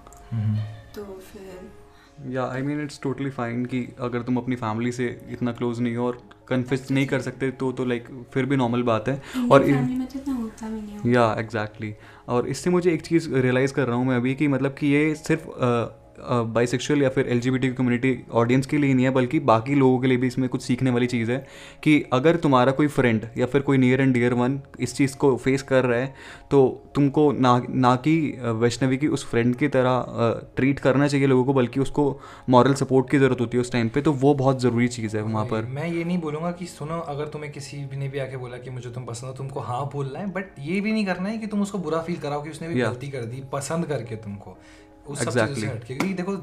तो 0.95 1.05
फिर 1.33 1.71
yeah 2.31 2.45
I 2.47 2.63
mean 2.63 2.83
it's 2.83 3.01
totally 3.03 3.31
fine 3.31 3.65
कि 3.67 3.79
अगर 4.01 4.23
तुम 4.23 4.37
अपनी 4.37 4.57
फैमिली 4.57 4.93
से 4.93 5.07
इतना 5.31 5.53
क्लोज 5.53 5.81
नहीं 5.81 5.97
हो 5.97 6.07
और 6.07 6.21
कन्फेस 6.49 6.91
नहीं 6.91 7.07
कर 7.07 7.21
सकते 7.21 7.51
तो 7.51 7.71
तो 7.73 7.85
लाइक 7.85 8.09
फिर 8.35 8.47
भी 8.47 8.57
नॉर्मल 8.57 8.83
बात 8.83 9.09
है। 9.09 9.23
और 9.53 9.63
इन- 9.65 9.75
फैमिली 9.75 9.97
में 9.99 10.07
तो 10.09 10.19
इतना 10.19 10.35
भी 10.65 10.81
नहीं 10.81 11.13
या 11.13 11.35
एग्जैक्टली 11.39 11.95
और 12.29 12.49
इससे 12.49 12.71
मुझे 12.71 12.93
एक 12.93 13.03
चीज़ 13.03 13.35
रियलाइज़ 13.35 13.75
कर 13.75 13.87
रहा 13.87 13.97
हूँ 13.97 14.07
मैं 14.07 14.17
अभी 14.17 14.35
कि 14.35 14.49
मतलब 14.49 14.75
कि 14.75 14.87
ये 14.87 15.15
सिर्फ़ 15.15 15.49
बाइसेक्सुअल 16.29 17.03
या 17.03 17.09
फिर 17.09 17.29
एल 17.29 17.41
कम्युनिटी 17.73 18.17
ऑडियंस 18.33 18.67
के 18.67 18.79
लिए 18.79 18.89
ही 18.89 18.95
नहीं 18.95 19.07
है 19.07 19.11
बल्कि 19.11 19.41
बाकी 19.41 19.75
लोगों 19.75 19.99
के 19.99 20.07
लिए 20.07 20.17
भी 20.17 20.27
इसमें 20.27 20.49
कुछ 20.49 20.63
सीखने 20.63 20.91
वाली 20.91 21.07
चीज़ 21.07 21.31
है 21.31 21.39
कि 21.85 22.05
अगर 22.13 22.37
तुम्हारा 22.37 22.73
कोई 22.73 22.87
फ्रेंड 22.89 23.27
या 23.39 23.47
फिर 23.47 23.63
कोई 23.63 23.79
नियर 23.79 24.01
एंड 24.01 24.15
डियर 24.15 24.35
वन 24.35 24.61
इस 24.81 24.95
चीज़ 24.97 25.17
को 25.17 25.37
फेस 25.37 25.63
कर 25.63 25.85
रहा 25.85 25.99
है 25.99 26.15
तो 26.51 26.61
तुमको 26.95 27.31
ना 27.33 27.61
ना 27.71 27.95
कि 27.97 28.17
वैष्णवी 28.41 28.97
की 28.97 29.07
उस 29.09 29.27
फ्रेंड 29.31 29.55
की 29.57 29.69
तरह 29.69 30.41
ट्रीट 30.57 30.79
करना 30.79 31.09
चाहिए 31.09 31.27
लोगों 31.27 31.45
को 31.45 31.55
बल्कि 31.55 31.81
उसको 31.81 32.05
मॉरल 32.49 32.75
सपोर्ट 32.75 33.11
की 33.11 33.19
ज़रूरत 33.19 33.41
होती 33.41 33.57
है 33.57 33.61
उस 33.61 33.73
टाइम 33.73 33.89
पर 33.89 34.01
तो 34.01 34.13
वो 34.13 34.35
बहुत 34.35 34.61
ज़रूरी 34.61 34.89
चीज़ 34.89 35.17
है 35.17 35.23
वहाँ 35.23 35.45
पर। 35.45 35.65
मैं 35.65 35.87
ये 35.89 36.05
नहीं 36.05 36.19
बोलूँगा 36.19 36.51
कि 36.51 36.67
सुनो 36.67 36.99
अगर 37.09 37.29
तुम्हें 37.29 37.53
किसी 37.53 37.77
भी 37.85 37.97
ने 37.97 38.09
भी 38.09 38.19
आके 38.19 38.37
बोला 38.37 38.57
कि 38.57 38.71
मुझे 38.71 38.91
तुम 38.91 39.05
पसंद 39.05 39.31
हो 39.31 39.37
तुमको 39.37 39.61
हाँ 39.61 39.85
बोलना 39.93 40.19
है 40.19 40.31
बट 40.33 40.59
ये 40.59 40.81
भी 40.81 40.93
नहीं 40.93 41.07
करना 41.07 41.29
है 41.29 41.39
कि 41.39 41.47
तुम 41.47 41.63
उसको 41.63 41.79
बुरा 41.79 42.01
फील 42.03 42.17
कराओ 42.17 42.43
कि 42.43 42.51
उसने 42.51 42.69
भी 42.69 42.81
गलती 42.81 43.09
कर 43.09 43.25
दी 43.25 43.43
पसंद 43.53 43.87
करके 43.87 44.17
तुमको। 44.17 44.57
उस 45.07 45.19
सब 45.19 45.25
Exactly. 45.25 45.55
चीज़ों 45.55 45.69
से 45.69 45.77
हटके। 45.77 45.95
क्योंकि 45.95 46.15
देखो 46.15 46.37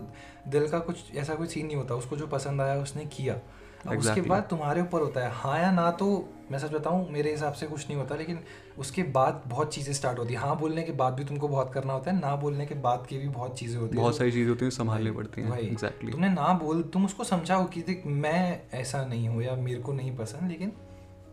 दिल 0.51 0.68
का 0.68 0.80
कुछ 0.80 1.15
ऐसा 1.15 1.36
कोई 1.36 1.48
सीन 1.48 1.65
नहीं 1.65 1.77
होता 1.77 1.95
उसको 1.95 2.18
जो 2.18 2.27
पसंद 2.27 2.62
आया 2.62 2.81
उसने 2.81 3.06
किया। 3.06 3.39
अब 3.88 3.98
उसके 3.98 4.21
बाद 4.21 4.48
तुम्हारे 4.50 4.81
ऊपर 4.81 5.01
होता 5.01 5.21
है। 5.21 5.31
हाँ 5.33 5.59
या 5.59 5.71
ना 5.71 5.89
तो 5.92 6.07
मैं 6.51 6.59
सच 6.59 6.71
बताऊँ 6.71 7.09
मेरे 7.12 7.31
हिसाब 7.31 7.54
से 7.54 7.68
कुछ 7.68 7.88
नहीं 7.88 7.98
होता 7.98 8.15
लेकिन 8.15 8.39
उसके 8.77 9.04
बाद 9.04 9.44
बहुत 9.48 9.74
चीज़ें 9.74 9.94
स्टार्ट 9.94 10.19
होती 10.19 10.33
है। 10.33 10.39
हाँ 10.39 10.57
बोलने 10.59 10.83
के 10.83 10.92
बाद 10.92 11.13
भी 11.13 11.24
तुमको 11.24 11.48
बहुत 11.48 11.74
करना 11.74 11.94
होता 11.94 12.12
है 12.12 12.19
ना 12.19 12.36
बोलने 12.36 12.65
के 12.65 12.75
बाद 12.75 13.06
की 13.09 13.18
भी 13.18 13.27
बहुत 13.27 13.57
चीज़ें 13.59 13.80
होती 13.80 13.98
है। 13.98 14.01
बहुत 14.01 14.18
सारी 14.18 14.31
चीज़ें 14.31 14.50
होती 14.50 14.65
हैं 14.65 14.69
संभालनी 14.71 15.12
पड़ती 15.12 15.42
हैं। 15.42 15.59
एग्जैक्टली 15.59 16.12
तुमने 16.12 16.30
ना 16.30 16.54
बोल 16.54 16.81
तुम 16.83 17.06
उसको 17.06 17.24
समझाओ 17.24 17.65
कि 17.65 17.81
देख 17.81 18.04
मैं 18.06 18.62
ऐसा 18.74 19.06
नहीं 19.06 19.30
हूँ 19.30 19.44
या 19.44 19.56
मेरे 19.56 19.80
को 19.80 19.94
नहीं 19.94 20.15
पसंद 20.18 20.50
लेकिन 20.50 20.71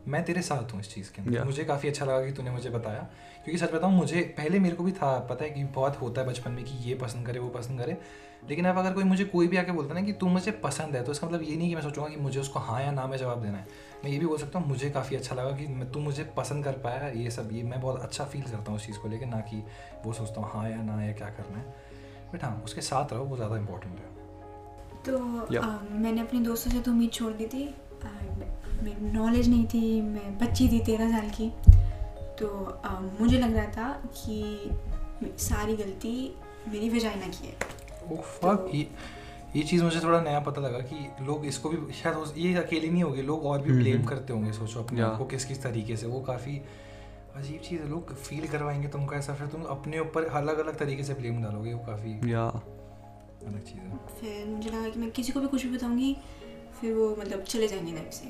मैं 0.09 0.23
तेरे 0.25 0.43
साथ 0.43 0.73
हूँ 0.73 0.81
इस 0.81 0.95
चीज़ 0.95 1.11
के 1.13 1.23
अंदर। 1.23 1.35
Yeah. 1.35 1.47
मुझे 1.47 1.65
काफ़ी 1.65 1.89
अच्छा 1.89 2.05
लगा 2.05 2.25
कि 2.27 2.33
तूने 2.33 2.51
मुझे 2.51 2.71
बताया। 2.71 3.07
क्योंकि 3.45 3.59
सच 3.59 3.73
बताऊँ 3.73 3.93
मुझे 3.93 4.21
पहले 4.39 4.59
मेरे 4.59 4.77
को 4.77 4.85
भी 4.85 4.93
था 4.93 5.19
पता 5.31 5.45
है 5.45 5.51
कि 5.51 5.65
बहुत 5.75 6.01
होता 6.01 6.21
है 6.21 6.27
बचपन 6.27 6.51
में 6.51 6.65
कि 6.65 6.77
ये 6.89 6.95
पसंद 6.95 7.27
करे 7.27 7.39
वो 7.39 7.49
पसंद 7.49 7.81
करे। 7.81 7.97
लेकिन 8.49 8.65
अब 8.65 8.79
अगर 8.79 8.93
कोई 8.93 9.05
मुझे 9.05 9.25
कोई 9.25 9.47
भी 9.49 9.57
आके 9.57 9.73
बोलता 9.73 9.95
है 9.95 10.01
ना 10.01 10.07
कि 10.07 10.13
तू 10.13 10.27
मुझे 10.29 10.51
पसंद 10.65 10.97
है 10.97 11.03
तो 11.05 11.13
इसका 11.13 11.27
मतलब 11.27 11.43
ये 11.43 11.57
नहीं 11.57 11.69
कि 11.69 11.75
मैं 11.75 11.83
सोचूँगा 11.83 12.09
कि 12.09 12.17
मुझे 12.17 12.41
उसको 12.41 12.61
हाँ 12.61 12.81
या 12.83 12.91
ना 12.91 13.07
में 13.07 13.17
जवाब 13.19 13.43
देना 13.43 13.59
है। 13.59 13.67
मैं 14.05 14.11
ये 14.11 14.19
भी 14.19 14.27
बोल 14.27 14.39
सकता 14.39 14.59
हूँ 14.59 14.69
मुझे 14.69 14.91
काफ़ी 14.91 15.17
अच्छा 15.17 15.35
लगा 15.35 15.51
कि 15.51 15.67
तू 15.95 16.01
मुझे 16.01 16.25
पसंद 16.37 16.65
कर 16.65 16.73
पाया 16.79 17.09
ये 17.11 17.31
सब 17.31 17.53
ये 17.53 17.63
मैं 17.63 17.81
बहुत 17.81 18.01
अच्छा 18.01 18.25
फील 18.25 18.43
करता 18.43 18.71
हूँ 18.71 18.79
उस 18.79 18.87
चीज़ 18.87 18.99
को 18.99 19.09
लेकर 19.09 19.27
ना 19.27 19.41
कि 19.43 19.63
वो 20.05 20.13
सोचता 20.13 20.41
हूँ 20.41 20.51
हाँ 20.53 20.71
या 20.71 20.83
ना 20.83 21.03
या 21.05 21.13
क्या 21.13 21.29
करना 21.31 21.59
है। 21.59 21.65
बट 22.35 22.45
हाँ 22.45 22.61
उसके 22.65 22.81
साथ 22.81 23.13
रहो 23.13 23.25
वो 23.25 23.37
ज़्यादा 23.37 23.57
इंपॉर्टेंट 23.57 23.99
है। 23.99 24.13
तो 25.05 25.19
मैंने 25.95 26.21
अपने 26.21 26.41
दोस्तों 26.41 26.71
से 26.71 26.81
तो 26.81 26.91
उम्मीद 26.91 27.11
छोड़ 27.13 27.33
दी 27.33 27.47
थी। 27.47 27.65
मेरी 28.05 29.11
नॉलेज 29.13 29.49
नहीं 29.49 29.67
थी 29.67 30.01
मैं 30.03 30.39
बच्ची 30.39 30.69
थी 30.69 30.81
तेरह 30.81 31.11
साल 31.11 31.31
की। 31.31 31.51
तो 32.39 32.47
अ, 32.85 33.01
मुझे 33.21 33.39
लग 33.39 33.57
रहा 33.57 33.67
था 33.67 33.89
कि 34.17 34.71
सारी 35.39 35.77
गलती 35.77 36.15
मेरी 36.69 36.89
वजाइना 36.91 37.27
की 37.27 37.47
है। 37.47 37.55
ओह 38.13 38.23
फक 38.23 38.71
ये 38.75 38.87
ये 39.57 39.63
चीज़ 39.63 39.83
मुझे 39.85 40.01
थोड़ा 40.01 40.21
नया 40.21 40.39
पता 40.41 40.61
लगा 40.61 40.79
कि 40.79 41.25
लोग 41.25 41.45
इसको 41.47 41.69
भी 41.69 41.93
शायद 41.93 42.39
ये 42.39 42.55
अकेले 42.55 42.89
नहीं 42.91 43.03
होंगे 43.03 43.23
लोग 43.23 43.45
और 43.47 43.61
भी 43.63 43.71
हम्म, 43.71 43.81
ब्लेम 43.81 43.97
हम्म। 43.97 44.09
करते 44.09 44.33
होंगे 44.33 44.53
सोचो 44.53 44.81
अपने 44.81 45.01
आप 45.01 45.19
को 45.19 45.25
किस 45.25 45.45
किस 45.45 45.63
तरीके 45.63 45.97
से। 45.97 46.07
वो 46.07 46.21
काफ़ी 46.21 46.61
अजीब 47.37 47.61
चीज़ 47.61 47.81
है 47.81 47.89
लोग 47.89 48.15
फील 48.15 48.47
करवाएँगे 48.49 48.89
तुमको 48.89 49.15
ऐसा 49.15 49.35
फिर 49.35 49.47
तुम 49.47 49.63
अपने 49.63 49.99
ऊपर 49.99 50.25
अलग 50.41 50.59
अलग 50.59 50.79
तरीके 50.79 51.05
से 51.05 51.15
ब्लेम 51.15 51.43
डालोगे 51.43 51.75
वो 51.75 51.85
काफ़ी 51.87 52.33
या 52.33 52.43
अलग 52.43 53.63
चीज़ 53.63 53.79
है। 53.79 53.99
फिर 54.21 54.47
मुझे 54.47 54.71
लगा 54.71 54.89
कि 54.89 55.01
मैं 55.01 55.11
किसी 55.11 55.33
को 55.33 55.41
भी 55.41 55.47
कुछ 55.47 55.67
भी 55.67 55.77
बताऊँगी 55.77 56.17
फिर 56.81 56.95
वो 56.95 57.15
मतलब 57.17 57.43
चले 57.45 57.69
जाएँगे 57.69 57.93
लाइफ 57.93 58.13
से। 58.13 58.27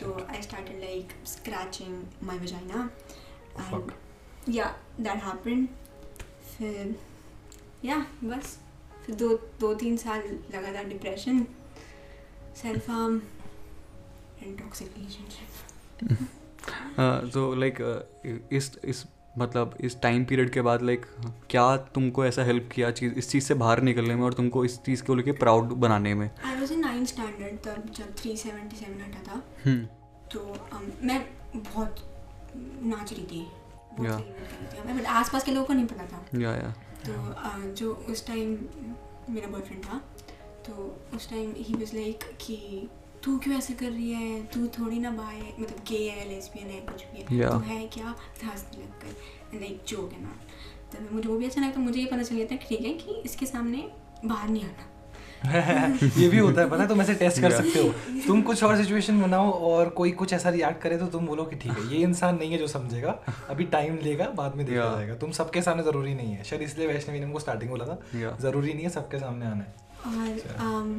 तो 0.00 0.26
I 0.30 0.42
started 0.42 0.80
like 0.80 1.12
scratching 1.26 2.02
my 2.22 2.38
vagina 2.38 2.90
Fuck. 3.70 3.92
Yeah 4.48 4.64
that 5.00 5.22
happened 5.24 5.68
फिर 6.56 6.94
या 7.84 7.96
बस। 8.24 8.58
फिर 9.06 9.14
दो 9.14 9.28
दो 9.60 9.74
तीन 9.74 9.96
साल 9.96 10.20
लगातार 10.54 10.84
depression 10.84 11.46
self 12.62 12.90
harm 12.90 13.20
and 14.42 14.58
toxic 14.58 14.94
relationship 14.96 15.48
तो 17.34 17.54
लाइक 17.54 17.76
इस 18.52 18.70
इस 18.84 19.04
मतलब 19.38 19.76
इस 19.80 20.00
टाइम 20.00 20.24
पीरियड 20.24 20.50
के 20.50 20.60
बाद 20.60 20.82
लाइक 20.82 21.06
क्या 21.50 21.76
तुमको 21.76 22.26
ऐसा 22.26 22.44
हेल्प 22.44 22.70
किया 22.74 22.90
चीज़ 22.90 23.14
इस 23.14 23.30
चीज़ 23.30 23.44
से 23.44 23.54
बाहर 23.54 23.82
निकलने 23.82 24.14
में 24.14 24.22
और 24.22 24.34
तुमको 24.34 24.64
इस 24.64 24.78
चीज़ 24.78 25.02
को 25.04 25.14
लेके 25.14 25.32
प्राउड 25.32 25.64
बनाने 25.64 26.14
में? 26.14 26.30
I 26.44 26.60
was 26.60 26.72
in 26.72 26.80
ninth 26.80 27.08
standard 27.08 27.58
तब 27.66 27.92
जब 27.92 28.16
थ्री 28.16 28.36
सेवेंटी 28.36 28.76
सेवन 28.76 29.00
हटा 29.00 29.32
था। 29.32 29.42
हम्म। 29.64 29.86
तो 30.32 30.68
um, 30.74 31.02
मैं 31.02 31.28
बहुत 31.56 31.96
नाच 32.82 33.12
रही 33.12 33.24
थी। 33.24 33.46
Yeah. 34.00 34.20
थी। 34.20 34.92
मैं 34.92 35.06
आसपास 35.06 35.44
के 35.44 35.50
लोगों 35.50 35.66
को 35.66 35.72
नहीं 35.72 35.86
पता 35.86 36.06
था। 36.06 36.40
या 36.40 36.50
या 36.50 36.74
तो 37.06 37.12
uh, 37.12 37.76
जो 37.76 37.94
उस 37.94 38.26
टाइम 38.26 38.58
मेरा 39.30 39.48
बॉयफ्रेंड 39.48 39.84
था 39.84 39.98
तो 40.66 41.00
उस 41.14 41.30
टाइम 41.30 41.54
ही 41.56 41.74
वाज 41.74 41.94
लाइक 41.94 42.24
कि 42.24 42.88
तू 43.26 43.36
क्यों 43.38 43.56
ऐसे 43.58 43.74
कर 43.74 43.90
रही 43.90 44.10
है? 44.10 44.42
तू 44.54 44.66
थोड़ी 44.78 44.98
ना 44.98 45.10
बाय 45.10 45.40
मतलब 45.60 45.78
गे 45.88 45.98
है 46.08 46.28
लेस्बियन 46.28 46.68
है 46.70 46.80
कुछ 46.80 47.04
भी 47.04 47.20
है। 47.20 47.40
Yeah. 47.40 47.52
तू 47.52 47.58
है 47.68 47.86
क्या? 47.86 48.14
हंसने 48.44 48.82
लग 48.82 49.00
गए 49.02 49.14
and 49.52 49.60
like 49.60 49.80
joke 49.88 50.12
and 50.12 50.22
not 50.22 50.92
तो 50.92 51.14
मुझे 51.14 51.28
वो 51.28 51.36
भी 51.36 51.44
अच्छा 51.44 51.60
लगा 51.60 51.70
तो 51.70 51.80
मुझे 51.80 52.00
ये 52.00 52.06
पता 52.06 52.22
चल 52.22 52.36
गया 52.36 52.46
था 52.46 52.56
ठीक 52.68 52.80
है 52.80 52.92
कि 52.94 53.22
इसके 53.24 53.46
सामने 53.46 53.88
बाहर 54.24 54.48
नहीं 54.48 54.64
आना। 54.64 54.92
ये 56.20 56.28
भी 56.28 56.38
होता 56.38 56.60
है। 56.60 56.70
पता 56.70 56.82
है 56.82 56.88
तुम 56.88 57.00
ऐसे 57.00 57.14
टेस्ट 57.14 57.40
कर 57.40 57.50
सकते 57.52 57.82
हो। 57.82 58.20
तुम 58.26 58.42
कुछ 58.42 58.62
और 58.64 58.76
सिचुएशन 58.76 59.20
बनाओ 59.22 59.50
और 59.70 59.88
कोई 59.88 60.10
कुछ 60.12 60.32
ऐसा 60.32 60.50
रिएक्ट 60.50 60.80
करे 60.82 60.96
तो 60.98 61.06
तुम 61.06 61.26
बोलो 61.26 61.44
कि 61.44 61.56
ठीक 61.56 61.72
है 61.72 61.86
ये 61.94 62.02
इंसान 62.02 62.38
नहीं 62.38 62.52
है 62.52 62.58
जो 62.58 62.66
समझेगा। 62.66 63.18
अभी 63.50 63.64
टाइम 63.64 63.98
लेगा 64.02 64.28
बाद 64.36 64.56
में 64.56 64.64
देखा 64.66 64.88
जाएगा। 64.96 65.14
तुम 65.14 65.32
सबके 65.32 65.62
सामने 65.62 65.82
ज़रूरी 65.82 66.14
नहीं 66.14 66.32
है। 66.32 66.44
शायद 66.44 66.62
इसलिए 66.62 66.86
वैष्णवी 66.88 67.18
ने 67.18 67.26
हमको 67.26 67.38
स्टार्टिंग 67.38 67.70
बोला 67.70 67.84
था। 67.84 68.00
ज़रूरी 68.40 68.72
नहीं 68.72 68.84
है 68.84 68.90
सबके 68.90 69.18
सामने 69.18 69.46
आना 69.46 69.64
है। 69.64 69.74
और 70.06 70.40
um, 70.66 70.90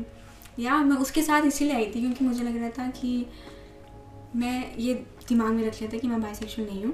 या 0.60 0.78
मैं 0.78 0.98
उसके 0.98 1.22
साथ 1.24 1.42
इसीलिए 1.42 1.76
आई 1.76 1.86
थी 1.86 2.02
क्योंकि 2.02 2.26
मुझे 2.26 2.44
लग 2.44 2.58
रहा 2.58 2.70
था 2.70 2.90
कि 2.92 3.26
मैं 4.36 4.76
ये 4.78 4.94
दिमाग 5.28 5.54
में 5.54 5.68
रख 5.68 5.82
लिया 5.82 5.94
था 5.94 5.98
कि 5.98 6.08
मैं 6.08 6.22
बाइसेक्सुअल 6.22 6.68
नहीं 6.68 6.86
हूँ। 6.86 6.94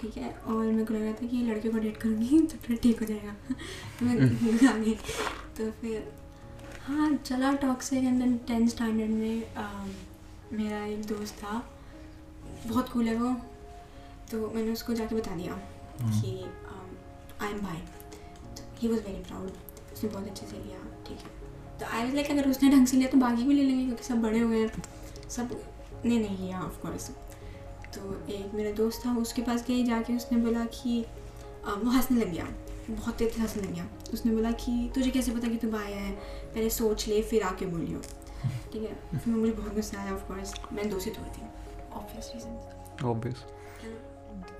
ठीक 0.00 0.16
है? 0.16 0.30
और 0.30 0.64
मेरे 0.64 0.84
को 0.84 0.94
लग 0.94 1.02
रहा 1.02 1.12
था 1.12 1.26
कि 1.26 1.36
लड़के 1.36 1.68
को 1.68 1.78
डेट 1.78 1.96
करूँगी 1.96 2.38
तो 2.52 2.58
फिर 2.58 2.76
ठीक 2.76 3.00
हो 3.00 3.06
जाएगा। 3.06 3.32
तो 3.98 4.06
मैं 4.06 4.68
आ 4.68 4.76
गई। 4.78 4.94
तो 5.56 5.70
फिर 5.70 6.12
हाँ 6.86 7.14
चला 7.16 7.52
toxic 7.52 8.04
and 8.04 8.20
then 8.20 8.36
tenth 8.38 8.68
standard 8.68 9.10
में 9.10 9.42
um, 9.54 9.88
मेरा 10.52 10.84
एक 10.86 11.04
दोस्त 11.06 11.34
था। 11.34 11.70
बहुत 12.66 12.88
कूल 12.88 13.08
है 13.08 13.14
वो। 13.14 13.34
तो 14.30 14.50
मैंने 14.50 14.72
उसको 14.72 14.94
जाके 14.94 15.14
बता 15.14 15.36
दिया 15.36 15.54
हम्म। 16.00 16.20
कि 16.20 16.44
आई 17.44 17.50
एम 17.52 17.60
भाई 17.60 17.82
ही 18.78 18.88
वॉज़ 18.88 19.00
वेरी 19.00 19.22
प्राउड 19.22 19.50
उसने 19.92 20.10
बहुत 20.10 20.26
अच्छे 20.26 20.46
से 20.46 20.56
लिया 20.56 20.78
ठीक 21.08 21.18
है। 21.18 21.35
तो 21.80 21.86
आई 21.86 22.04
वाज 22.04 22.14
लाइक 22.14 22.30
अगर 22.30 22.48
उसने 22.50 22.70
ढंग 22.70 22.86
से 22.86 22.96
लिया 22.96 23.08
तो 23.10 23.18
बाकी 23.18 23.42
भी 23.42 23.54
ले 23.54 23.62
लेंगे 23.62 23.84
क्योंकि 23.84 24.04
सब 24.04 24.20
बड़े 24.22 24.38
हो 24.38 24.48
गए 24.48 24.60
हैं। 24.60 25.28
सबने 25.28 26.18
नहीं 26.18 26.38
लिया 26.38 26.60
ऑफ़ 26.60 26.80
कोर्स 26.82 27.10
तो 27.94 28.14
एक 28.28 28.54
मेरा 28.54 28.70
दोस्त 28.72 29.06
था 29.06 29.16
उसके 29.16 29.42
पास 29.42 29.64
गई 29.68 29.84
जाके 29.84 30.16
उसने 30.16 30.38
बोला 30.38 30.64
कि 30.74 31.00
वो 31.66 31.90
हंसने 31.90 32.20
लग 32.20 32.32
गया। 32.32 32.46
बहुत 32.90 33.16
तेज 33.16 33.38
हंसने 33.38 33.62
लग 33.62 33.72
गया। 33.74 33.86
उसने 34.12 34.32
बोला 34.32 34.50
कि 34.54 34.90
तुझे 34.94 35.10
कैसे 35.10 35.32
पता 35.32 35.48
कि 35.48 35.56
तुम 35.56 35.70
बाय 35.70 35.92
है? 35.92 36.12
पहले 36.12 36.70
सोच 36.70 37.06
ले 37.08 37.22
फिर 37.22 37.42
आके 37.42 37.66
बोलियो। 37.66 38.00
ठीक 38.72 38.82
है? 38.82 38.94
फिर 39.14 39.34
मुझे 39.34 39.52
बहुत 39.52 39.74
गुस्सा 39.74 40.00
आया 40.00 40.14
ऑफ़ 40.14 40.26
कोर्स 40.28 40.54
मैंने 40.72 40.88
दोस्ती 40.90 41.10
तोड़ 41.10 41.28
दी। 41.28 41.46
ऑब्वियस 41.92 42.32
रीजन 42.34 43.06
ऑब्वियस 43.06 43.44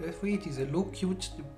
वो 0.00 0.26
ये 0.26 0.36
चीज़ 0.36 0.58
है 0.60 0.70
लोग 0.72 0.92
क्यों 0.96 1.12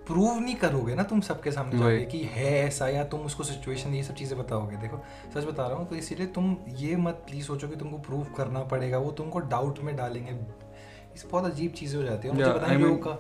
प्रूव 0.07 0.39
नहीं 0.41 0.55
करोगे 0.55 0.95
ना 0.95 1.03
तुम 1.03 1.21
सबके 1.21 1.53
सामने 1.53 1.79
वही। 1.79 1.97
जाके 1.97 2.05
कि 2.11 2.19
है 2.33 2.53
ऐसा 2.59 2.89
या 2.89 3.05
तुम 3.05 3.21
उसको 3.21 3.45
सिचुएशन 3.45 3.95
ये 3.95 4.03
सब 4.03 4.15
चीज़ें 4.15 4.39
बताओगे। 4.39 4.77
देखो 4.77 5.03
सच 5.35 5.45
बता 5.45 5.67
रहा 5.67 5.79
हूँ 5.79 5.89
तो 5.89 5.97
इसीलिए 5.97 6.27
तुम 6.27 6.57
ये 6.77 6.97
मत 6.97 7.25
प्लीज़ 7.29 7.47
सोचो 7.47 7.69
कि 7.69 7.77
तुमको 7.77 7.99
प्रूव 7.99 8.27
करना 8.37 8.61
पड़ेगा 8.65 8.99
वो 8.99 9.11
तुमको 9.13 9.39
डाउट 9.49 9.81
में 9.81 9.97
डालेंगे। 9.97 10.39
इस 11.15 11.27
बहुत 11.33 11.53
अजीब 11.53 11.73
चीज़ें 11.73 11.99
हो 11.99 12.05
जाती 12.05 12.29
है। 12.29 12.35
मुझे 12.35 12.53
पता 12.53 12.67
नहीं 12.67 12.79
लोगों 12.79 12.97
का 12.97 13.13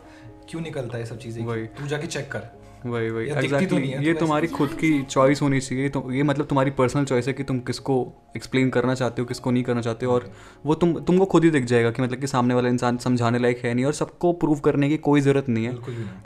क्यों 0.50 0.60
निकलता 0.60 0.98
है 0.98 1.06
सब 1.06 1.18
चीज़ें? 1.18 1.44
वही। 1.44 1.66
तू 1.66 1.86
जाके 1.86 2.06
चेक 2.06 2.30
कर। 2.32 2.48
वही 2.86 3.10
वही। 3.10 3.26
तो 3.26 3.34
एग्जैक्टली 3.36 3.78
नहीं 3.78 3.90
है, 3.90 4.04
ये 4.04 4.12
तो 4.14 4.20
तुम्हारी 4.20 4.46
खुद 4.48 4.72
की 4.80 4.90
चॉइस 5.04 5.42
होनी 5.42 5.60
चाहिए 5.60 5.88
तो 5.88 6.10
ये 6.12 6.22
मतलब 6.22 6.46
तुम्हारी 6.46 6.70
पर्सनल 6.70 7.04
चॉइस 7.04 7.28
है 7.28 7.32
कि 7.32 7.44
तुम 7.44 7.60
किसको 7.60 7.96
एक्सप्लेन 8.36 8.70
करना 8.70 8.94
चाहते 8.94 9.22
हो 9.22 9.26
किसको 9.26 9.50
नहीं 9.50 9.62
करना 9.64 9.80
चाहते 9.80 10.06
हो 10.06 10.12
और 10.12 10.30
वो 10.66 10.74
तुम 10.74 10.92
तुमको 11.00 11.26
खुद 11.26 11.44
ही 11.44 11.50
दिख 11.50 11.64
जाएगा 11.64 11.90
कि 11.90 12.02
मतलब 12.02 12.20
कि 12.20 12.26
सामने 12.26 12.54
वाला 12.54 12.68
इंसान 12.68 12.98
समझाने 12.98 13.38
लायक 13.38 13.64
है 13.64 13.74
नहीं 13.74 13.84
और 13.84 13.92
सबको 13.94 14.32
प्रूव 14.42 14.60
करने 14.60 14.88
की 14.88 14.96
कोई 15.08 15.20
ज़रूरत 15.20 15.48
नहीं 15.48 15.64
है। 15.64 15.74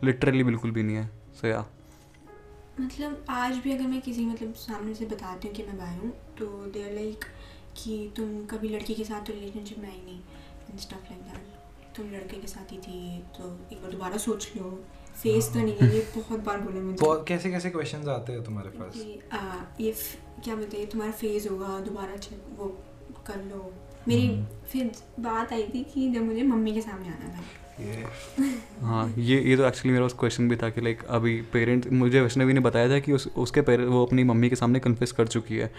लिटरली 0.04 0.44
बिल्कुल 0.44 0.70
भी 0.70 0.82
नहीं 0.82 0.96
है। 0.96 1.06
सो 1.34 1.46
या 1.48 1.64
मतलब 2.80 3.24
आज 3.30 3.56
भी 3.64 3.72
अगर 3.72 3.86
मैं 3.86 4.00
किसी 4.00 4.24
मतलब 4.26 4.52
सामने 4.58 4.94
से 4.94 5.06
बताती 5.06 5.48
हूँ 5.48 5.54
कि 5.56 5.62
मैं 5.62 5.76
बाय 5.78 5.96
हूँ 5.96 6.10
तो 6.38 6.46
दे 6.72 6.82
आर 6.84 6.92
लाइक 6.94 7.24
कि 7.76 8.12
तुम 8.16 8.44
कभी 8.46 8.68
लड़की 8.68 8.94
के 8.94 9.04
साथ 9.04 9.30
रिलेशनशिप 9.30 9.78
में 9.78 9.88
आई 9.88 10.00
नहीं 10.04 10.18
एंड 10.70 10.78
स्टफ़ 10.80 11.10
लाइक 11.10 11.22
दैट 11.22 11.96
तुम 11.96 12.10
लड़के 12.12 12.36
के 12.36 12.46
साथ 12.46 12.72
ही 12.72 12.78
थी 12.78 13.18
तो 13.36 13.44
एक 13.72 13.82
बार 13.82 13.90
दोबारा 13.92 14.16
सोच 14.18 14.50
लो। 14.56 14.78
फेस 15.16 15.52
तो 15.52 15.60
नहीं 15.60 15.76
है 15.76 15.94
ये 15.94 16.00
बहुत 16.16 16.40
बार 16.40 16.60
बोले 16.60 16.80
मुझे। 16.80 17.04
बहुत 17.04 17.24
कैसे 17.28 17.50
कैसे 17.50 17.70
क्वेश्चंस 17.70 18.08
आते 18.08 18.32
हैं 18.32 18.44
तुम्हारे 18.44 18.68
पास? 18.68 18.92
कि 18.94 19.84
ये 19.84 19.94
क्या 20.44 20.54
बोलते 20.54 20.76
हैं 20.76 20.88
तुम्हारा 20.88 21.12
फेस 21.12 21.50
होगा 21.50 21.80
दोबारा 21.80 22.14
वो 22.58 22.68
कर 23.26 23.36
लो। 23.36 23.72
मेरी 24.08 24.26
हम्म। 24.26 24.46
फिर 24.72 24.90
बात 25.20 25.52
आई 25.52 25.62
थी 25.74 25.84
कि 25.84 26.10
जब 26.12 26.22
मुझे 26.22 26.42
मम्मी 26.42 26.72
के 26.72 26.80
सामने 26.80 27.08
आना 27.08 27.28
था। 27.28 27.44
हाँ 28.82 29.12
ये 29.18 29.38
ये 29.40 29.56
तो 29.56 29.64
एक्चुअली 29.64 29.92
मेरा 29.92 30.04
उस 30.04 30.14
क्वेश्चन 30.18 30.48
भी 30.48 30.56
था 30.56 30.68
कि 30.70 30.80
लाइक 30.80 31.02
अभी 31.10 31.34
पेरेंट 31.52 31.86
मुझे 31.92 32.20
वैष्णवी 32.20 32.52
ने 32.52 32.60
बताया 32.60 32.88
था 32.88 32.98
कि 32.98 33.12
उस 33.12 33.26
उसके 33.36 33.60
पेरेंट 33.60 33.88
वो 33.88 34.04
अपनी 34.06 34.24
मम्मी 34.24 34.48
के 34.50 34.56
सामने 34.56 34.78
कन्फेस 34.78 35.12
कर 35.12 35.26
चुकी 35.26 35.56
है। 35.56 35.70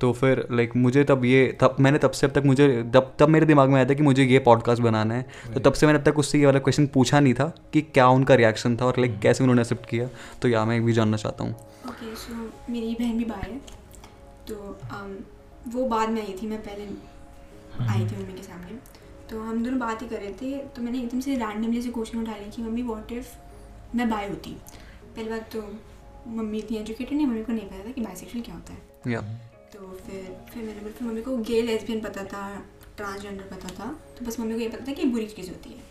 तो 0.00 0.12
फिर 0.12 0.46
लाइक 0.52 0.76
मुझे 0.76 1.04
तब 1.04 1.24
ये 1.24 1.46
तब 1.60 1.76
मैंने 1.80 1.98
तब 1.98 2.10
से 2.10 2.26
अब 2.26 2.32
तक 2.32 2.42
मुझे 2.46 2.68
तब 2.94 3.14
तब 3.18 3.28
मेरे 3.28 3.46
दिमाग 3.46 3.68
में 3.68 3.76
आया 3.76 3.84
था 3.84 3.94
कि 3.94 4.02
मुझे 4.02 4.24
ये 4.24 4.38
पॉडकास्ट 4.38 4.82
बनाना 4.82 5.14
है। 5.14 5.54
तो 5.54 5.60
तब 5.60 5.72
से 5.72 5.86
मैंने 5.86 5.98
अब 5.98 6.04
तक 6.04 6.18
उससे 6.18 6.38
ये 6.38 6.46
वाला 6.46 6.58
क्वेश्चन 6.58 6.86
पूछा 6.86 7.20
नहीं 7.20 7.34
था 7.34 7.52
कि 7.72 7.80
क्या 7.82 8.08
उनका 8.08 8.34
रिएक्शन 8.34 8.76
था 8.76 8.84
और 8.84 8.98
लाइक 8.98 9.18
कैसे 9.20 9.44
उन्होंने 9.44 9.62
एक्सेप्ट 9.62 9.88
किया। 9.90 10.08
तो 10.42 10.48
या 10.48 10.64
मैं 10.64 10.82
भी 10.84 10.92
जानना 10.92 11.16
चाहता 11.16 11.44
हूँ। 11.44 11.52
ओके 11.88 12.14
सो 12.16 12.50
मेरी 12.72 12.94
बहन 13.00 13.18
भी 13.18 13.24
बाहर 13.24 13.50
है। 13.50 13.60
तो 14.48 14.78
um, 14.92 15.10
वो 15.74 15.84
बाद 15.86 16.10
में 16.10 16.20
आई 16.22 16.34
थी 16.42 16.46
मैं 16.46 16.62
पहले 16.62 16.84
आई 17.88 18.00
थी 18.00 18.16
मम्मी 18.16 18.32
के 18.32 18.42
सामने। 18.42 18.97
तो 19.30 19.40
हम 19.40 19.62
दोनों 19.64 19.78
बात 19.78 20.02
ही 20.02 20.08
कर 20.08 20.20
रहे 20.20 20.32
थे 20.32 20.56
तो 20.66 20.82
मैंने 20.82 20.98
एकदम 20.98 21.20
से 21.20 21.34
रैंडमली 21.36 21.82
से 21.82 21.90
क्वेश्चन 21.90 22.20
उठा 22.20 22.36
लिया 22.36 22.48
कि 22.48 22.62
मम्मी 22.62 22.82
व्हाट 22.82 23.12
इफ़ 23.12 23.34
मैं 23.96 24.08
बाय 24.10 24.28
होती? 24.28 24.50
पहली 25.16 25.28
बात 25.30 25.50
तो 25.52 25.62
मम्मी 26.28 26.58
इतनी 26.58 26.78
एजुकेटेड 26.78 27.16
नहीं 27.16 27.26
मम्मी 27.26 27.42
को 27.44 27.52
नहीं 27.52 27.66
पता 27.66 27.84
था 27.84 27.92
कि 27.92 28.00
बाइसेक्सुअल 28.00 28.42
क्या 28.44 28.54
होता 28.54 28.72
है। 28.72 29.12
या 29.12 29.20
तो 29.72 29.90
फिर 29.98 30.24
फिर 30.52 30.62
मैंने 30.62 30.80
बोला 30.80 30.92
फिर 30.92 31.08
मम्मी 31.08 31.22
को 31.22 31.36
गे 31.48 31.60
लेस्बियन 31.62 32.00
पता 32.00 32.24
था 32.24 32.42
ट्रांसजेंडर 32.96 33.44
पता 33.46 33.68
था 33.78 33.92
तो 34.18 34.26
बस 34.26 34.40
मम्मी 34.40 34.54
को 34.54 34.60
ये 34.60 34.68
पता 34.68 34.86
था 34.88 34.92
कि 34.92 35.04
बुरी 35.06 35.26
चीज़ 35.28 35.48
होती 35.50 35.70
है। 35.70 35.82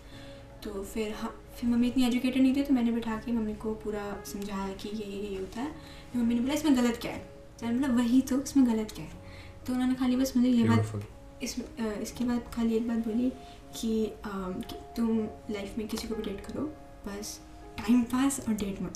तो 0.63 0.84
फिर 0.84 1.13
हाँ 1.13 1.34
फिर 1.58 1.70
मम्मी 1.70 1.88
इतनी 1.88 2.06
एजुकेटेड 2.06 2.41
नहीं 2.41 2.56
थी 2.56 2.63
तो 2.63 2.74
मैंने 2.74 2.91
बैठा 2.91 3.15
के 3.17 3.32
मम्मी 3.32 3.53
को 3.56 3.74
पूरा 3.84 4.06
समझाया 4.25 4.74
कि 4.74 4.89
ये 4.89 5.06
ये 5.06 5.27
ये 5.27 5.38
होता 5.38 5.62
है। 5.62 5.72
फिर 6.12 6.22
मम्मी 6.22 6.36
ने 6.36 6.41
बोला 6.41 6.53
इसमें 6.53 6.75
गलत 6.77 6.98
क्या 7.01 7.12
है? 7.12 7.20
तो 7.60 7.65
मैंने 7.65 7.79
बोला 7.79 7.94
वही 7.94 8.22
तो 8.22 8.41
इसमें 8.41 8.65
गलत 8.67 8.91
क्या 8.91 9.06
है? 9.06 9.25
तो 9.67 9.74
उन्होंने 9.74 9.96
खाली 9.96 10.15
बस 10.15 10.34
मुझे 10.38 10.50
ये 10.50 10.63
बात. 10.63 11.03
इस 11.44 11.56
इसके 11.79 12.24
बाद 12.24 12.41
खाली 12.53 12.75
एक 12.75 12.88
बात 12.88 12.98
बोली 12.98 13.29
कि, 13.75 14.13
कि 14.27 14.75
तुम 14.98 15.17
लाइफ 15.51 15.77
में 15.77 15.88
किसी 15.88 16.08
को 16.08 16.15
भी 16.15 16.24
डेट 16.24 16.46
करो 16.46 16.62
बस 17.08 17.39
टाइम 17.77 18.03
पास 18.03 18.39
और 18.48 18.53
डेट 18.53 18.82
मत 18.82 18.94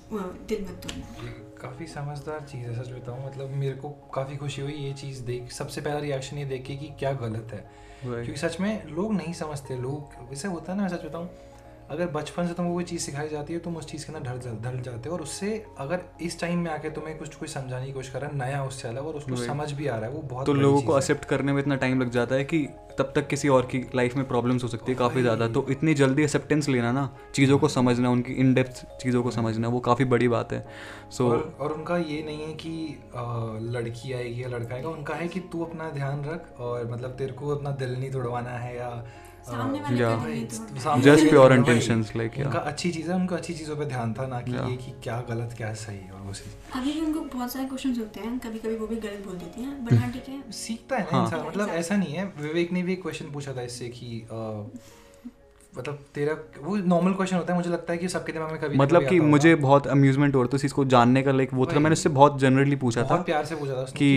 दिल 0.48 0.62
मत 0.62 0.82
तोड़ना। 0.84 1.32
काफ़ी 1.62 1.88
समझदार 1.88 2.40
चीज़ 2.42 2.68
है 2.68 2.84
सच 2.84 2.90
बताऊँ। 2.90 3.26
मतलब 3.26 3.50
मेरे 3.50 3.76
को 3.76 3.90
काफ़ी 3.90 4.38
खुशी 4.38 4.62
हुई 4.62 4.74
ये 4.74 4.94
चीज़ 4.94 5.22
देख 5.22 5.52
सबसे 5.52 5.82
पहला 5.82 6.00
रिएक्शन 6.00 6.38
ये 6.38 6.46
देखे 6.46 6.76
के 6.76 6.88
कि 6.88 6.94
क्या 7.00 7.14
गलत 7.14 7.54
है। 7.54 7.70
क्योंकि 8.04 8.38
सच 8.38 8.60
में 8.60 8.86
लोग 8.86 9.14
नहीं 9.14 9.34
समझते 9.34 9.78
लोग 9.78 10.30
वैसे 10.30 10.48
होता 10.48 10.72
है 10.72 10.78
ना 10.78 10.84
मैं 10.84 10.90
सच 10.90 11.06
बताऊँ 11.06 11.30
अगर 11.92 12.08
बचपन 12.10 12.48
से 12.48 12.54
तुमको 12.54 12.74
कोई 12.74 12.84
चीज़ 12.84 13.02
सिखाई 13.02 13.30
जाती 13.30 13.54
है 13.54 13.60
तुम 13.60 13.78
उस 13.78 13.86
चीज़ 13.88 14.06
के 14.06 14.14
अंदर 14.14 14.30
ढल 14.30 14.58
ढल 14.62 14.82
जाते 14.82 15.10
हो। 15.10 15.16
और 15.16 15.22
उससे 15.22 15.64
अगर 15.80 16.04
इस 16.22 16.40
टाइम 16.42 16.60
में 16.60 16.72
आके 16.72 16.90
तुम्हें 16.92 17.18
कुछ 17.18 17.36
कुछ 17.36 17.50
समझाने 17.50 17.86
की 17.86 17.92
कोशिश 17.92 18.12
कर 18.12 18.22
रहा 18.22 18.30
है 18.30 18.38
नया 18.38 18.64
उससे 18.66 18.88
अलग 18.88 19.08
और 19.08 19.16
उसको 19.16 19.36
समझ 19.38 19.72
भी 19.72 19.88
आ 19.88 19.98
रहा 19.98 20.10
है 20.10 20.16
वो 20.16 20.22
बहुत 20.24 20.46
तो 20.46 20.54
लोगों 20.56 20.82
को 20.82 20.98
एक्सेप्ट 20.98 21.26
करने 21.26 21.54
में 21.54 21.62
इतना 21.62 21.76
टाइम 21.78 22.02
लग 22.02 22.10
जाता 22.12 22.36
है 22.36 22.44
कि 22.44 22.68
तब 23.00 23.12
तक 23.16 23.28
किसी 23.28 23.48
और 23.48 23.66
की 23.66 23.80
लाइफ 23.96 24.16
में 24.16 24.28
प्रॉब्लम्स 24.28 24.64
हो 24.64 24.68
सकती 24.68 24.92
है 24.92 24.98
काफ़ी 24.98 25.22
ज़्यादा। 25.22 25.48
तो 25.48 25.66
इतनी 25.70 25.94
जल्दी 25.94 26.24
एक्सेप्टेंस 26.24 26.68
लेना 26.70 26.92
ना 26.92 27.10
चीज़ों 27.36 27.58
को 27.60 27.68
समझना 27.68 28.10
उनकी 28.10 28.34
इन 28.34 28.54
डेप्थ 28.54 28.86
चीज़ों 29.02 29.24
को 29.24 29.32
समझना 29.32 29.68
वो 29.68 29.80
काफ़ी 29.80 30.06
बड़ी 30.06 30.28
बात 30.28 30.54
है। 30.54 30.66
सो 31.12 31.30
और 31.30 31.56
और 31.60 31.74
उनका 31.74 31.98
ये 31.98 32.22
नहीं 32.24 32.42
है 32.42 32.54
कि 32.54 32.74
आ, 33.16 33.24
लड़की 33.72 34.14
आएगी 34.14 34.44
या 34.44 34.50
लड़का 34.50 34.76
आएगा 34.76 34.90
उनका 34.90 35.16
है 35.16 35.28
कि 35.28 35.40
तू 35.52 35.64
अपना 35.66 35.90
ध्यान 35.90 36.24
रख 36.26 36.60
और 36.60 36.92
मतलब 36.92 37.16
तेरे 37.18 37.34
को 37.34 37.56
अपना 37.56 37.72
दिल 37.82 38.00
नहीं 38.00 38.12
तोड़वाना 38.12 38.58
है 38.58 38.76
या 38.78 38.90
आ, 39.42 39.52
सामने 39.52 39.80
वाले 39.82 39.98
Yeah. 39.98 40.10
का 40.12 40.26
दिल 40.26 40.34
नहीं 40.34 40.46
तोड़ना। 40.48 40.82
सामने 40.82 41.04
Just 41.06 41.18
वाले 41.18 41.32
pure 41.32 41.48
का- 41.48 41.58
intentions, 41.58 42.10
वही। 42.10 42.20
like, 42.20 42.36
yeah. 42.36 42.46
उनका 42.48 42.60
अच्छी 42.72 42.92
चीज़ 42.92 43.10
है 43.12 43.16
उनको 43.16 43.36
अच्छी 43.36 43.54
चीज़ों 43.54 43.76
पे 43.78 43.86
ध्यान 43.86 44.14
था 44.14 44.28
ना 44.28 44.40
कि 44.42 44.52
Yeah. 44.52 44.70
ये 44.70 44.76
कि 44.78 44.94
क्या 45.04 45.20
गलत 45.30 45.54
क्या 45.58 45.74
सही 45.82 46.00
और 46.12 46.22
वो 46.22 46.34
चीज़ 46.34 46.78
अभी 46.80 46.94
भी 46.94 47.02
उनको 47.02 47.20
बहुत 47.38 47.52
सारे 47.54 47.66
क्वेश्चन 47.66 47.96
होते 48.00 48.20
हैं 48.20 48.38
कभी 48.40 48.60
कभी 48.60 48.76
वो 48.78 48.88
भी 48.88 48.96
गलत 48.98 49.24
बोल 49.28 49.38
देती 49.38 49.64
हैं 49.64 49.86
बट 49.86 49.94
हाँ 49.94 50.12
ठीक 50.12 50.30
है 50.30 50.42
सीखता 50.60 50.96
है 50.96 51.04
ना 51.04 51.18
हाँ। 51.18 51.26
इंसान 51.26 51.46
मतलब 51.48 51.70
ऐसा 51.82 51.96
नहीं 51.96 52.14
है 52.14 52.26
विवेक 52.42 52.72
ने 52.72 52.84
भी 52.84 52.94
एक 52.94 53.02
क्वेश्चन 53.02 53.32
पूछा 53.34 53.54
था 53.54 53.62
इससे 53.64 53.90
कि 53.98 54.12
मतलब 55.78 56.00
तेरा 56.16 56.34
वो 56.62 56.76
नॉर्मल 56.94 57.14
क्वेश्चन 57.14 57.36
होता 57.38 57.54
है 57.54 57.58
मुझे 57.60 57.70
लगता 57.70 57.94
है 57.94 58.00
कि 58.00 58.08
सबके 58.10 58.32
दिमाग 58.34 58.52
में 58.52 58.60
कभी 58.62 58.78
मतलब 58.78 59.08
कि 59.08 59.20
मुझे 59.34 59.54
बहुत 59.58 59.88
अम्यूजमेंट 59.88 60.36
हो 60.36 60.42
रहा 60.42 60.50
था 60.54 60.56
इस 60.56 60.62
चीज़ 60.62 60.74
को 60.74 60.86
जानने 60.94 61.22
का 61.24 61.32
लाइक 61.32 61.54
वो 61.54 61.66
था 61.66 61.80
मैंने 61.80 61.94
उससे 61.94 62.10
बहुत 62.18 62.40
जनरली 62.40 62.76
पूछा 62.82 63.04
था 63.12 63.22
प्यार 63.24 63.46
से 63.46 63.56
पूछा 63.56 63.74
था 63.74 63.84
कि 63.98 64.10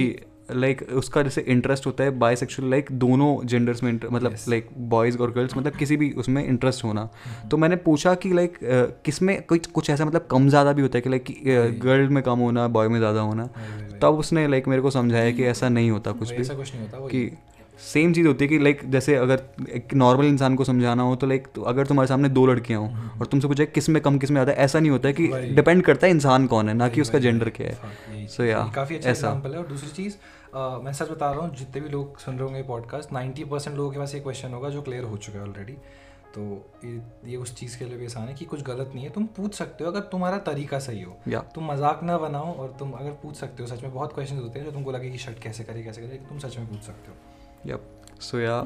लाइक 0.51 0.79
like, 0.79 0.93
उसका 0.93 1.23
जैसे 1.23 1.41
इंटरेस्ट 1.41 1.87
होता 1.87 2.05
है 2.05 2.11
बाइसेक्सुअल 2.19 2.71
लाइक 2.71 2.89
दोनों 2.93 3.47
जेंडर्स 3.47 3.83
में 3.83 3.93
मतलब 3.93 4.37
लाइक 4.49 4.69
बॉयज़ 4.89 5.19
और 5.19 5.31
गर्ल्स 5.33 5.57
मतलब 5.57 5.73
किसी 5.73 5.97
भी 5.97 6.11
उसमें 6.13 6.45
इंटरेस्ट 6.45 6.85
होना। 6.85 7.09
mm-hmm. 7.09 7.51
तो 7.51 7.57
मैंने 7.57 7.77
पूछा 7.77 8.15
कि 8.15 8.33
लाइक 8.33 8.53
like, 8.53 9.05
किसमें 9.05 9.43
कुछ 9.43 9.67
कुछ 9.67 9.91
ऐसा 9.91 10.05
मतलब 10.05 10.27
कम 10.31 10.49
ज़्यादा 10.49 10.73
भी 10.73 10.83
होता 10.83 10.99
है 10.99 11.03
कि 11.03 11.11
लाइक 11.11 11.81
गर्ल 11.85 12.09
में 12.09 12.23
कम 12.23 12.39
होना 12.39 12.69
बॉय 12.69 12.89
में 12.89 12.99
ज़्यादा 12.99 13.21
होना। 13.21 13.49
तब 14.03 14.19
उसने 14.19 14.47
लाइक 14.49 14.69
मेरे 14.69 14.83
को 14.83 14.91
समझाया 14.91 15.31
कि 15.31 15.45
ऐसा 15.47 15.69
नहीं 15.69 15.91
होता 15.91 16.13
कुछ 16.13 16.31
भी। 16.31 16.45
कुछ 16.47 16.75
नहीं 16.75 16.83
होता 16.83 17.07
कि 17.09 17.31
सेम 17.81 18.13
चीज़ 18.13 18.27
होती 18.27 18.45
है 18.45 18.49
कि 18.49 18.59
लाइक 18.59 18.81
जैसे 18.91 19.15
अगर 19.15 19.41
एक 19.71 19.95
नॉर्मल 19.95 20.25
इंसान 20.25 20.57
को 20.57 20.65
समझाना 20.65 21.03
हो 21.03 21.17
तो 21.17 21.27
लाइक 21.27 21.47
तो 21.55 21.63
अगर 21.63 21.87
तुम्हारे 21.87 22.09
सामने 22.09 22.29
दो 22.29 22.47
लड़कियाँ 22.47 22.81
हो 22.81 23.19
और 23.21 23.27
तुमसे 23.27 23.49
पूछे 23.49 23.67
किसमें 23.67 24.01
कम 24.03 24.19
किसमें 24.19 24.35
ज़्यादा 24.37 24.53
ऐसा 24.63 24.81
नहीं 24.81 24.91
होता 24.91 25.09
है 25.09 25.15
कि 25.15 25.27
डिपेंड 25.55 25.83
करता 25.83 26.07
है 26.07 26.13
इंसान 26.13 26.47
कौन 26.47 26.69
है 26.69 26.75
ना 26.75 26.89
कि 26.89 27.01
उसका 27.01 27.19
जेंडर 27.19 27.49
क्या 27.51 27.67
है। 27.67 28.27
सो 28.27 28.43
yeah, 28.43 28.75
काफ़ी 28.75 28.97
अच्छा 28.97 29.11
ऐसा। 29.11 29.29
एग्जांपल 29.29 29.53
है 29.53 29.59
और 29.59 29.67
दूसरी 29.67 29.91
चीज़ 29.93 30.17
मैं 30.57 30.93
सच 30.93 31.11
बता 31.11 31.31
रहा 31.31 31.41
हूँ 31.41 31.57
जितने 31.57 31.81
भी 31.81 31.89
लोग 31.89 32.19
सुन 32.19 32.35
रहे 32.35 32.45
होंगे 32.45 32.63
पॉडकास्ट 32.63 33.11
90 33.11 33.45
परसेंट 33.45 33.77
लोगों 33.77 33.91
के 33.91 33.99
पास 33.99 34.15
ये 34.15 34.21
क्वेश्चन 34.21 34.53
होगा 34.53 34.69
जो 34.69 34.83
क्लियर 34.83 35.05
हो 35.05 35.17
चुका 35.17 35.39
है 35.39 35.45
ऑलरेडी 35.45 35.73
तो 36.37 36.71
ये 36.85 37.03
ये 37.31 37.37
उस 37.37 37.55
चीज़ 37.57 37.79
के 37.79 37.85
लिए 37.85 37.97
भी 37.97 38.05
आसान 38.05 38.29
है 38.29 38.35
कि 38.35 38.45
कुछ 38.45 38.63
गलत 38.63 38.93
नहीं 38.95 39.05
है। 39.05 39.11
तुम 39.11 39.27
पूछ 39.27 39.55
सकते 39.55 39.85
हो 39.85 39.91
अगर 39.91 40.01
तुम्हारा 40.01 40.39
तरीका 40.39 40.79
सही 40.79 41.03
हो। 41.03 41.17
या। 41.29 41.41
तुम 41.41 41.73
मज़ाक 41.73 42.03
ना 42.03 42.19
बनाओ 42.19 42.55
और 42.55 42.77
तुम 42.79 42.93
अगर 42.93 43.11
पूछ 43.11 43.37
सकते 43.37 43.63
हो 43.63 43.69
सच 43.69 43.83
में 43.83 43.95
बहुत 43.95 44.13
क्वेश्चन 44.13 44.37
होते 44.37 44.59
हैं 44.59 44.67
जो 44.67 44.73
तुमको 44.73 44.93
लगे 44.93 45.11
कि 45.11 45.19
शर्ट 45.19 45.39
कैसे 45.39 45.65
करे 45.65 45.83
कैसे 45.83 46.01
करे 46.01 46.17
तुम 46.17 46.39
सच 46.39 46.59
में 46.59 46.69
पूछ 46.69 46.81
सकते 46.81 47.11
हो। 47.11 47.17
Yup 47.75 48.04
so 48.25 48.39
yeah 48.39 48.59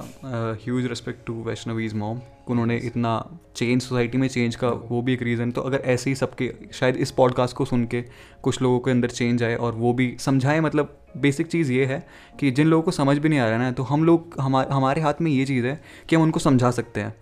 huge 0.65 0.87
respect 0.87 1.27
to 1.27 1.43
Vaishnavi's 1.43 1.95
mom 1.95 2.21
उन्होंने 2.49 2.77
इतना 2.77 3.39
चेंज 3.57 3.83
सोसाइटी 3.83 4.19
में 4.19 4.29
चेंज 4.29 4.57
का 4.57 4.69
वो 4.69 5.03
भी 5.03 5.13
एक 5.13 5.23
रीज़न 5.23 5.51
तो 5.51 5.61
अगर 5.61 5.79
ऐसे 5.79 6.11
ही 6.11 6.17
सबके, 6.17 6.55
शायद 6.73 6.97
इस 6.97 7.11
पॉडकास्ट 7.11 7.57
को 7.57 7.65
सुन 7.65 7.85
के 7.87 8.03
कुछ 8.43 8.63
लोगों 8.63 8.81
के 8.81 8.91
अंदर 8.91 9.11
चेंज 9.11 9.43
आए 9.43 9.55
और 9.55 9.73
वो 9.73 9.93
भी 9.93 10.17
समझाएँ 10.21 10.61
मतलब 10.61 10.99
बेसिक 11.17 11.47
चीज़ 11.47 11.73
ये 11.73 11.87
है 11.87 12.07
कि 12.41 12.51
जिन 12.51 12.67
लोगों 12.67 12.83
को 12.83 12.91
समझ 12.91 13.19
भी 13.19 13.29
नहीं 13.29 13.39
आ 13.39 13.45
रहा 13.45 13.53
है 13.53 13.59
ना 13.59 13.71
तो 13.71 13.83
हम 13.83 14.05
लोग 14.05 14.35
हमारे 14.41 14.75
हमारे 14.75 15.01
हाथ 15.01 15.15
में 15.21 15.31
ये 15.31 15.45
चीज़ 15.45 15.67
है 15.67 15.81
कि 16.09 16.17
हम 16.17 16.23
उनको 16.23 16.41
समझा 16.41 16.71
सकते 16.71 17.01
हैं। 17.01 17.15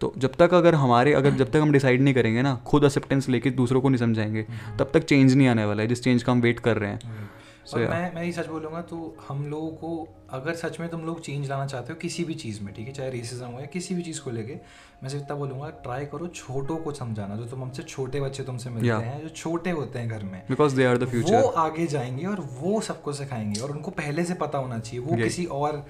तो 0.00 0.12
जब 0.18 0.32
तक 0.34 0.54
अगर 0.54 0.74
हमारे, 0.74 1.12
अगर 1.12 1.30
जब 1.30 1.50
तक 1.50 1.56
हम 1.56 1.72
डिसाइड 1.72 2.00
नहीं 2.00 2.14
करेंगे 2.14 2.42
ना, 2.42 2.54
खुद 2.66 2.84
एक्सेप्टेंस 2.84 3.28
लेके 3.28 3.50
दूसरों 3.50 3.80
को 3.80 3.88
नहीं 3.88 3.98
समझाएँगे, 3.98 4.46
तब 4.78 4.90
तक 4.94 5.04
चेंज 5.04 5.34
नहीं 5.34 5.48
आने 5.48 5.64
वाला 5.64 5.82
है, 5.82 5.88
जिस 5.88 6.02
चेंज 6.04 6.22
का 6.22 6.32
हम 6.32 6.40
वेट 6.40 6.60
कर 6.60 6.76
रहे 6.76 6.90
हैं। 6.90 7.29
So, 7.66 7.74
और 7.74 7.80
मैं 7.80 8.14
मैं 8.14 8.24
ही 8.24 8.32
सच 8.32 8.46
बोलूँगा 8.46 8.82
तो 8.82 9.16
हम 9.28 9.46
लोगों 9.46 9.70
को 9.70 10.08
अगर 10.30 10.54
सच 10.54 10.80
में 10.80 10.88
तुम 10.88 11.00
लोग 11.00 11.20
चेंज 11.20 11.50
लाना 11.50 11.66
चाहते 11.66 11.92
हो 11.92 11.98
किसी 11.98 12.24
भी 12.24 12.34
चीज़ 12.34 12.62
में 12.62 12.74
ठीक 12.74 12.86
है? 12.86 12.92
चाहे 12.92 13.10
रेसिज्म 13.10 13.46
हो 13.46 13.60
या 13.60 13.66
किसी 13.66 13.94
भी 13.94 14.02
चीज़ 14.02 14.20
को 14.20 14.30
लेके 14.30 14.54
मैं 15.02 15.08
सिर्फ़ 15.08 15.24
इतना 15.24 15.36
बोलूँगा 15.36 15.70
ट्राई 15.70 16.04
करो 16.04 16.26
छोटों 16.26 16.76
को 16.76 16.92
समझाना 16.92 17.36
जो 17.36 17.44
तुम 17.44 17.62
हमसे 17.62 17.82
छोटे 17.82 18.20
बच्चे 18.20 18.42
तुमसे 18.42 18.70
मिलते 18.70 18.88
yeah. 18.88 19.02
हैं 19.02 19.22
जो 19.22 19.28
छोटे 19.28 19.70
होते 19.70 19.98
हैं 19.98 20.08
घर 20.08 20.22
में। 20.22 20.42
Because 20.48 20.76
they 20.76 20.84
are 20.84 20.98
the 20.98 21.08
future 21.08 21.40
वो 21.40 21.48
आगे 21.48 21.86
जाएँगे 21.86 22.26
और 22.26 22.40
वो 22.40 22.80
सबको 22.80 23.12
सिखाएँगे 23.12 23.60
और 23.60 23.70
उनको 23.70 23.90
पहले 23.90 24.24
से 24.24 24.34
पता 24.34 24.58
होना 24.58 24.78
चाहिए। 24.78 25.00
वो 25.00 25.12
yeah. 25.12 25.22
किसी 25.22 25.44
और 25.44 25.76
आ, 25.76 25.82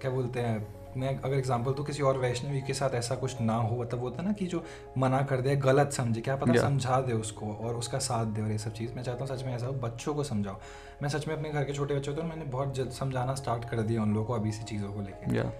क्या 0.00 0.10
बोलते 0.10 0.40
हैं 0.40 0.77
मैं 0.96 1.18
अगर 1.18 1.36
एग्जांपल 1.36 1.72
तो 1.72 1.82
किसी 1.84 2.02
और 2.02 2.18
वैष्णवी 2.18 2.60
के 2.60 2.74
साथ 2.74 2.94
ऐसा 2.94 3.14
कुछ 3.14 3.40
ना 3.40 3.54
हो 3.54 3.80
मतलब 3.80 4.00
होता 4.00 4.22
ना 4.22 4.32
कि 4.32 4.46
जो 4.46 4.64
मना 4.98 5.20
कर 5.22 5.40
दे 5.40 5.56
गलत 5.56 5.92
समझे 5.92 6.20
क्या 6.20 6.36
पता 6.36 6.60
समझा 6.60 7.00
दे 7.00 7.12
उसको 7.12 7.52
और 7.52 7.74
उसका 7.74 7.98
साथ 7.98 8.26
दे 8.26 8.42
और 8.42 8.50
ये 8.50 8.58
सब 8.58 8.72
चीज़। 8.72 8.94
मैं 8.94 9.02
चाहता 9.02 9.24
हूँ 9.24 9.36
सच 9.36 9.44
में 9.44 9.54
ऐसा 9.54 9.66
हो 9.66 9.72
बच्चों 9.72 10.14
को 10.14 10.24
समझाओ। 10.24 10.56
मैं 11.02 11.08
सच 11.08 11.28
में 11.28 11.34
अपने 11.36 11.50
घर 11.50 11.64
के 11.64 11.72
छोटे 11.72 11.94
बच्चों 11.94 12.14
को 12.14 12.22
मैंने 12.22 12.44
बहुत 12.44 12.74
जल्द 12.74 12.90
समझाना 12.90 13.34
स्टार्ट 13.34 13.64
कर 13.64 13.82
दिया 13.82 14.02
उन 14.02 14.14
लोगों 14.14 14.26
को 14.26 14.34
अभी 14.34 14.52
से 14.52 14.62
चीज़ों 14.62 14.92
को 14.92 15.00
लेकर 15.00 15.52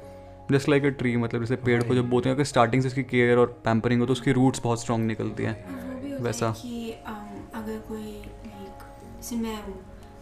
जस्ट 0.53 0.69
लाइक 0.69 0.85
अ 0.85 0.89
ट्री 0.89 1.17
मतलब 1.17 1.41
जैसे 1.41 1.57
पेड़ 1.57 1.83
को 1.83 1.95
जब 1.95 2.09
बोलते 2.11 2.29
हैं 2.29 2.39
कि 2.39 2.45
स्टार्टिंग 2.45 2.83
से 2.83 2.89
उसकी 2.89 3.03
केयर 3.05 3.39
और 3.39 3.47
पैम्परिंग 3.65 4.01
हो 4.01 4.07
तो 4.07 4.13
उसकी 4.13 4.33
रूट्स 4.33 4.61
बहुत 4.63 4.81
स्ट्रॉन्ग 4.81 5.07
निकलती 5.07 5.43
हैं। 5.43 6.21
वैसा। 6.23 6.51
कि 6.51 6.91
अगर 6.93 7.79
कोई 7.89 8.13
लाइक 8.47 9.33
मैं 9.43 9.57
हूँ 9.63 9.79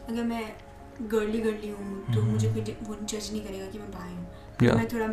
अगर 0.09 0.23
मैं 0.23 0.45
गर्ली 1.03 1.41
गर्ली 1.41 1.69
हूँ 1.69 2.15
तो 2.15 2.21
हम्म। 2.21 2.33
मुझे 2.33 2.49
कोई 2.49 2.77
वो 2.83 2.95
जज 3.03 3.29
नहीं 3.33 3.45
करेगा 3.45 3.67
कि 3.67 3.79
मैं 3.79 3.91
भाई 3.91 4.13
हूँ। 4.13 4.27
Yeah. 4.61 4.77
मैं 4.77 4.89
थोड़ा 4.89 5.07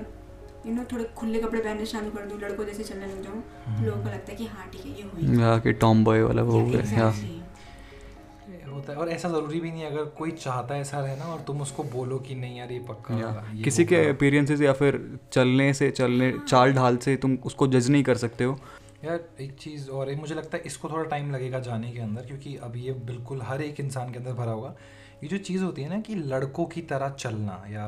यू 0.65 0.73
नो 0.75 0.83
थोड़े 0.91 1.03
खुले 1.17 1.39
कपड़े 1.39 1.61
पहनने 1.61 1.85
चालू 1.85 2.09
कर 2.11 2.25
दूँ 2.25 2.39
लड़कों 2.41 2.65
जैसे 2.65 2.83
चलने 2.83 3.07
लग 3.07 3.23
जाऊँ 3.23 3.41
तो 3.77 3.85
लोगों 3.85 4.01
को 4.03 4.09
लगता 4.09 4.31
है 4.31 4.35
कि 4.37 4.45
हाँ 4.45 4.69
ठीक 4.73 4.85
है 4.85 4.91
ये 4.91 5.03
हुई। 5.03 5.41
या 5.41 5.57
कि 5.59 5.73
टॉम 5.81 6.03
बॉय 6.03 6.21
वाला 6.21 6.43
वो 6.43 6.59
है 6.59 6.85
या 6.93 7.13
होता 8.69 8.91
है 8.93 8.97
और 8.99 9.09
ऐसा 9.09 9.29
ज़रूरी 9.29 9.59
भी 9.59 9.71
नहीं 9.71 9.83
अगर 9.85 10.05
कोई 10.17 10.31
चाहता 10.31 10.75
है 10.75 10.81
ऐसा 10.81 10.99
रहना 10.99 11.25
और 11.25 11.41
तुम 11.47 11.61
उसको 11.61 11.83
बोलो 11.83 12.17
कि 12.19 12.35
नहीं 12.35 12.57
यार 12.57 12.71
ये 12.71 12.79
पक्का 12.79 13.17
ये 13.53 13.63
किसी 13.63 13.85
के 13.85 13.97
अपीरियंसेस 14.09 14.61
या 14.61 14.73
फिर 14.73 14.97
चलने 15.33 15.73
से 15.73 15.89
चलने 15.91 16.29
हाँ। 16.29 16.45
चाल 16.45 16.73
ढाल 16.73 16.97
से 16.97 17.15
तुम 17.17 17.37
उसको 17.45 17.67
जज 17.67 17.89
नहीं 17.89 18.03
कर 18.03 18.17
सकते 18.17 18.43
हो। 18.43 18.57
यार 19.05 19.19
एक 19.41 19.55
चीज़ 19.59 19.89
और 19.89 20.09
एक 20.09 20.19
मुझे 20.19 20.35
लगता 20.35 20.57
है 20.57 20.63
इसको 20.65 20.89
थोड़ा 20.89 21.03
टाइम 21.03 21.31
लगेगा 21.31 21.59
जाने 21.59 21.91
के 21.91 21.99
अंदर 21.99 22.21
क्योंकि 22.21 22.55
अब 22.63 22.75
ये 22.77 22.93
बिल्कुल 23.11 23.41
हर 23.41 23.61
एक 23.61 23.79
इंसान 23.79 24.11
के 24.11 24.17
अंदर 24.19 24.33
भरा 24.33 24.51
होगा। 24.51 24.75
ये 25.23 25.29
जो 25.29 25.37
चीज़ 25.37 25.63
होती 25.63 25.81
है 25.81 25.89
ना 25.89 25.99
कि 26.01 26.15
लड़कों 26.15 26.65
की 26.65 26.81
तरह 26.81 27.09
चलना 27.09 27.63
या 27.69 27.85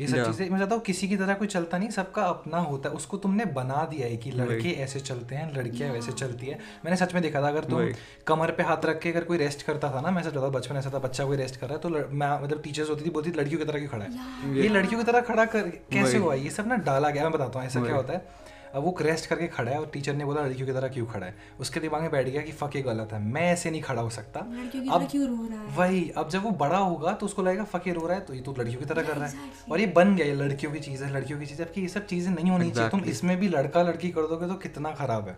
ये 0.00 0.06
सब 0.06 0.24
चीज़ें 0.26 0.50
मैं 0.50 0.58
चाहता 0.58 0.74
हूँ 0.74 0.82
किसी 0.82 1.08
की 1.08 1.16
तरह 1.16 1.34
कोई 1.34 1.48
चलता 1.48 1.78
नहीं 1.78 1.88
सबका 1.90 2.22
अपना 2.24 2.58
होता 2.60 2.88
है। 2.88 2.94
उसको 2.94 3.16
तुमने 3.16 3.44
बना 3.52 3.84
दिया 3.90 4.06
है 4.06 4.16
कि 4.16 4.30
लड़के 4.30 4.70
ऐसे 4.82 5.00
चलते 5.00 5.34
हैं 5.34 5.52
लड़कियाँ 5.56 5.92
वैसे 5.92 6.12
चलती 6.12 6.46
है। 6.46 6.58
मैंने 6.84 6.96
सच 6.96 7.14
में 7.14 7.22
देखा 7.22 7.42
था 7.42 7.48
अगर 7.48 7.64
तुम 7.64 7.88
कमर 8.26 8.50
पे 8.50 8.62
हाथ 8.62 8.86
रख 8.86 9.00
के 9.00 9.10
अगर 9.10 9.24
कोई 9.24 9.38
रेस्ट 9.38 9.62
करता 9.62 9.90
था 9.94 10.00
ना 10.00 10.10
मैं 10.10 10.22
सच 10.22 10.34
बता 10.34 10.48
बचपन 10.50 10.76
ऐसा 10.76 10.90
था 10.94 10.98
बच्चा 10.98 11.24
कोई 11.24 11.36
रेस्ट 11.36 11.56
कर 11.56 11.66
रहा 11.66 11.76
है 11.76 11.82
तो 11.82 11.88
मैं 11.88 12.30
मतलब 12.42 12.62
टीचर्स 12.62 12.90
होती 12.90 13.04
थी 13.04 13.10
बोलती 13.10 13.32
लड़कियों 13.32 13.58
की 13.58 13.64
तरह 13.64 13.78
क्यों 13.78 13.90
खड़ा 13.90 14.04
है? 14.04 14.56
ये 14.56 14.68
लड़कियों 14.68 15.00
की 15.00 15.06
तरह 15.06 15.20
खड़ा 15.20 15.44
कर 15.46 15.68
कैसे 15.92 16.18
हुआ? 16.18 16.34
ये 16.34 16.50
सब 16.50 16.66
ना 16.66 16.76
डाला 16.88 17.10
गया 17.10 17.22
मैं 17.22 17.32
बताता 17.32 17.58
हूँ 17.58 17.66
ऐसा 17.66 17.84
क्या 17.84 17.96
होता 17.96 18.12
है? 18.12 18.50
अब 18.74 18.84
वो 18.84 18.94
रेस्ट 19.00 19.26
करके 19.26 19.46
खड़ा 19.46 19.70
है 19.72 19.78
और 19.80 19.86
टीचर 19.86 20.14
ने 20.14 20.24
बोला 20.24 20.42
लड़कियों 20.42 20.66
की 20.66 20.72
तरह 20.72 20.88
क्यों 20.88 21.06
खड़ा 21.06 21.26
है? 21.26 21.34
उसके 21.60 21.80
दिमाग 21.80 22.02
में 22.02 22.10
बैठ 22.10 22.28
गया 22.28 22.42
कि 22.42 22.52
फक 22.52 22.76
ये 22.76 22.82
गलत 22.82 23.12
है। 23.12 23.20
मैं 23.22 23.42
ऐसे 23.42 23.70
नहीं 23.70 23.82
खड़ा 23.82 24.02
हो 24.02 24.10
सकता। 24.10 24.40
अब 24.40 25.06
क्यों 25.10 25.26
रो 25.28 25.46
रहा 25.48 25.60
है? 25.60 25.76
वही 25.76 26.08
अब 26.16 26.28
जब 26.28 26.42
वो 26.42 26.50
बड़ा 26.60 26.78
होगा 26.78 27.12
तो 27.12 27.26
उसको 27.26 27.42
लगेगा 27.42 27.64
फक 27.64 27.86
ये 27.86 27.92
रो 27.92 28.06
रहा 28.06 28.16
है। 28.16 28.24
तो 28.24 28.34
ये 28.34 28.40
तो 28.40 28.54
लड़कियों 28.58 28.80
की 28.80 28.86
तरह 28.86 29.02
कर 29.02 29.16
रहा 29.16 29.28
है। 29.28 29.50
और 29.70 29.80
ये 29.80 29.86
बन 29.96 30.14
गया 30.16 30.26
ये 30.26 30.34
लड़कियों 30.34 30.72
की 30.72 30.80
चीज़ 30.80 31.04
है 31.04 31.12
लड़कियों 31.12 31.38
की 31.40 31.46
चीज़। 31.46 31.62
है 31.62 31.70
ये 31.78 31.88
सब 31.88 32.06
चीज़ें 32.06 32.32
नहीं 32.34 32.50
होनी 32.50 32.70
चाहिए। 32.70 32.90
तुम 32.90 33.00
इसमें 33.06 33.36
भी 33.36 33.48
लड़का 33.48 33.82
लड़की 33.82 34.10
कर 34.10 34.26
दोगे 34.26 34.46
तो 34.46 34.54
कितना 34.54 34.90
खराब 34.92 35.28
है। 35.28 35.36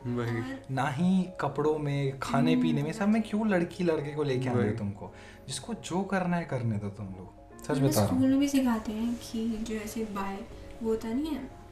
ना 0.71 0.89
ही 0.89 1.23
कपड़ों 1.41 1.79
में 1.79 2.19
खाने 2.19 2.57
पीने 2.57 2.83
में 2.83 2.93
सब 2.93 3.09
में 3.09 3.21
क्यों 3.23 3.49
लड़की 3.49 3.85
लड़के 3.85 4.15
को 4.15 4.23
लेके 4.23 4.49
आए 4.49 4.71
तुमको? 4.71 5.13
जिसको 5.49 5.75
जो 5.75 6.03
करना 6.05 6.37
है 6.37 6.45
करने 6.45 6.77
दो 6.77 6.89
तुम 6.91 7.07
लोग। 7.09 7.63
सच 7.65 7.79
बता 7.79 8.07
स्कूल 8.07 8.19
में 8.19 8.39
भी 8.39 8.49
सिखाते 8.49 8.93
हैं 8.93 9.15
कि 9.23 9.47
जो 9.61 9.75
ऐसे 9.75 10.05
बाय 10.13 10.39
वो 10.83 10.89
होता 10.89 11.09
नहीं 11.09 11.27
है? 11.27 11.64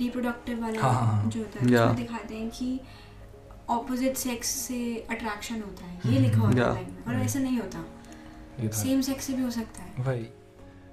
रिप्रोडक्टिव 0.00 0.62
वाला 0.62 0.80
हाँ, 0.80 0.92
हाँ, 0.94 1.06
हाँ, 1.06 1.30
जो 1.30 1.40
होता 1.40 1.60
है 1.60 1.66
उसमें 1.66 1.96
दिखाते 1.96 2.34
हैं 2.34 2.50
कि 2.50 2.80
ऑपोजिट 3.70 4.16
सेक्स 4.16 4.48
से 4.48 5.06
अट्रैक्शन 5.10 5.62
होता 5.62 5.84
है। 5.84 6.00
ये 6.06 6.18
लिखा 6.18 6.38
होता 6.38 6.72
है 6.72 6.84
और 7.08 7.14
ऐसा 7.14 7.38
नहीं 7.38 7.58
होता। 7.58 7.84
सेम 8.68 9.00
सेक्स 9.00 9.24
से 9.24 9.32
भी 9.32 9.42
हो 9.42 9.50
सकता 9.50 9.82
है। 9.82 10.04
भाई 10.04 10.22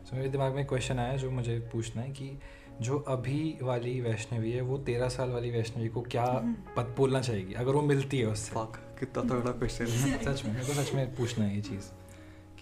तो 0.10 0.16
मेरे 0.16 0.30
दिमाग 0.30 0.56
में 0.56 0.66
क्वेश्चन 0.66 1.00
आया 1.00 1.18
जो 1.18 1.32
मुझे 1.32 1.60
पूछना 1.60 2.02
है 2.02 2.10
कि 2.10 2.40
जो 2.82 3.00
अभी 3.00 3.58
वाली 3.62 4.02
वैष्णवी 4.02 4.52
है 4.52 4.62
वो 4.62 4.78
तेरह 4.78 5.10
साल 5.10 5.30
वाली 5.30 5.52
वैष्णवी 5.52 5.88
को 5.88 6.02
क्या 6.02 6.24
हम्म। 6.24 6.54
पत 6.54 6.94
बोलना 6.98 7.22
चाहेगी? 7.22 7.54
अगर 7.54 7.72
वो 7.72 7.82
मिलती 7.82 8.20
है 8.20 8.26
उससे। 8.26 8.52
कितना 9.00 9.24
तगड़ा 9.24 9.52
क्वेश्चन 9.52 9.86
है। 9.86 10.36
सच 10.36 10.46
में 10.46 10.54
मेरे 10.54 10.66
को 10.68 10.74
सच 10.74 10.94
में 10.94 11.16
पूछना 11.16 11.46
है 11.46 11.56
ये 11.56 11.62
चीज़ 11.62 11.84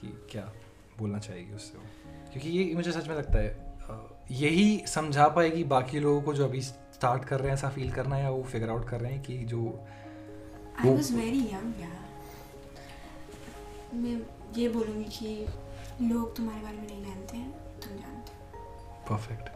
कि 0.02 0.28
क्या 0.32 0.54
बोलना 1.00 1.20
चाहेगी 1.20 1.54
उससे 1.54 1.78
वो? 1.78 1.84
क्योंकि 2.32 2.50
ये 2.50 2.76
मुझे 2.76 2.92
सच 2.92 3.08
में 3.08 3.16
लगता 3.16 3.40
है 3.40 3.67
यही 4.32 4.84
समझा 4.88 5.28
पाएगी 5.28 5.64
बाकी 5.64 6.00
लोगों 6.00 6.22
को 6.22 6.34
जो 6.34 6.46
अभी 6.46 6.62
स्टार्ट 6.62 7.26
कर 7.26 7.40
रहे 7.40 7.48
हैं 7.48 7.54
ऐसा 7.54 7.70
फील 7.70 7.92
करना 7.92 8.18
या 8.18 8.30
वो 8.30 8.44
फिगर 8.44 8.70
आउट 8.70 8.88
कर 8.90 9.00
रहे 9.02 9.12
हैं 9.12 9.22
कि 9.22 9.38
जो 9.38 9.62
आई 10.80 10.90
वाज 10.90 11.12
वेरी 11.16 11.40
यंग 11.40 11.82
यार 11.82 12.06
मैं 13.94 14.22
ये 14.58 14.70
बोलूँगी 14.70 15.04
कि 15.04 15.46
लोग 16.02 16.36
तुम्हारे 16.36 16.62
बारे 16.62 16.78
में 16.78 16.88
नहीं 16.88 17.06
जानते 17.06 17.38
हैं 17.38 17.52
तुम 17.82 17.98
जानते 17.98 18.32
हो। 18.32 18.38
परफेक्ट 19.10 19.56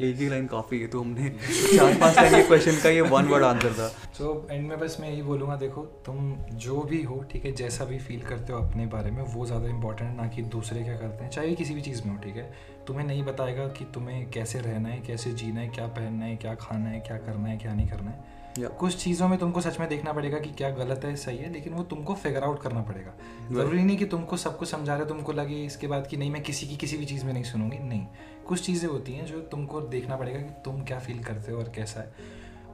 एक 0.00 0.16
ही 0.16 0.28
लाइन 0.28 0.46
काफ़ी 0.46 0.80
है 0.80 0.86
तो 0.86 1.00
हमने 1.00 1.28
चार 1.76 1.94
पाँच 1.94 2.16
लाइन 2.16 2.34
के 2.34 2.42
क्वेश्चन 2.42 2.78
का 2.82 2.88
ये 2.88 3.00
वन 3.00 3.24
वर्ड 3.24 3.44
आंसर 3.44 3.72
था। 3.72 3.88
सो 3.88 4.24
so, 4.24 4.50
एंड 4.52 4.68
में 4.68 4.78
बस 4.80 4.96
मैं 5.00 5.10
यही 5.10 5.22
बोलूँगा 5.22 5.56
देखो 5.56 5.82
तुम 6.06 6.34
जो 6.54 6.80
भी 6.80 7.02
हो 7.02 7.18
ठीक 7.32 7.44
है 7.44 7.52
जैसा 7.52 7.84
भी 7.84 7.98
फील 7.98 8.20
करते 8.20 8.52
हो 8.52 8.58
अपने 8.58 8.86
बारे 8.86 9.10
में 9.10 9.22
वो 9.22 9.46
ज़्यादा 9.46 9.68
इंपॉर्टेंट 9.68 10.10
है 10.10 10.16
ना 10.16 10.28
कि 10.28 10.42
दूसरे 10.42 10.82
क्या 10.82 10.96
करते 10.96 11.24
हैं 11.24 11.30
चाहे 11.30 11.54
किसी 11.54 11.74
भी 11.74 11.80
चीज़ 11.80 12.02
में 12.06 12.16
हो 12.16 12.22
ठीक 12.22 12.36
है? 12.36 12.52
तुम्हें 12.86 13.06
नहीं 13.06 13.22
बताएगा 13.24 13.66
कि 13.68 13.84
तुम्हें 13.84 14.30
कैसे 14.30 14.60
रहना 14.60 14.88
है 14.88 15.00
कैसे 15.00 15.32
जीना 15.32 15.60
है 15.60 15.68
क्या 15.68 15.86
पहनना 15.86 16.24
है 16.24 16.36
क्या 16.36 16.54
खाना 16.54 16.90
है 16.90 17.00
क्या 17.00 17.16
करना 17.16 17.48
है 17.48 17.58
क्या 17.58 17.74
नहीं 17.74 17.88
करना 17.88 18.10
है। 18.10 18.40
Yeah. 18.54 18.72
कुछ 18.76 18.96
चीज़ों 18.96 19.28
में 19.28 19.38
तुमको 19.38 19.60
सच 19.60 19.78
में 19.80 19.88
देखना 19.88 20.12
पड़ेगा 20.12 20.38
कि 20.38 20.50
क्या 20.50 20.70
गलत 20.70 21.04
है 21.04 21.14
सही 21.16 21.38
है 21.38 21.52
लेकिन 21.52 21.72
वो 21.72 21.82
तुमको 21.82 22.14
फिगर 22.14 22.44
आउट 22.44 22.62
करना 22.62 22.82
पड़ेगा। 22.82 23.12
ज़रूरी 23.52 23.82
नहीं 23.82 23.96
कि 23.96 24.04
तुमको 24.04 24.36
सब 24.36 24.58
कुछ 24.58 24.68
समझा 24.68 24.96
रहे 24.96 25.06
तुमको 25.06 25.32
लगे 25.32 25.64
इसके 25.64 25.86
बाद 25.86 26.06
कि 26.06 26.16
नहीं 26.16 26.30
मैं 26.30 26.42
किसी 26.42 26.66
की 26.66 26.76
किसी 26.76 26.96
भी 26.96 27.04
चीज़ 27.04 27.24
में 27.26 27.32
नहीं 27.32 27.44
सुनूँगी। 27.44 27.78
नहीं। 27.78 28.06
कुछ 28.48 28.66
चीज़ें 28.66 28.88
होती 28.88 29.12
हैं 29.12 29.26
जो 29.26 29.40
तुमको 29.40 29.80
देखना 29.80 30.16
पड़ेगा 30.16 30.38
कि 30.38 30.52
तुम 30.64 30.82
क्या 30.82 30.98
फील 30.98 31.22
करते 31.24 31.52
हो 31.52 31.58
और 31.58 31.72
कैसा 31.74 32.00
है। 32.00 32.12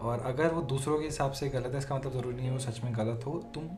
और 0.01 0.21
अगर 0.21 0.53
वो 0.55 0.63
दूसरों 0.63 0.99
के 0.99 1.05
हिसाब 1.05 1.33
से 1.33 1.49
गलत 1.49 1.73
है 1.73 1.79
इसका 1.79 1.97
मतलब 1.97 2.13
ज़रूरी 2.13 2.37
नहीं 2.37 2.47
है 2.47 2.53
वो 2.53 2.59
सच 2.59 2.81
में 2.85 2.93
गलत 2.97 3.27
हो। 3.27 3.39
तुम 3.55 3.69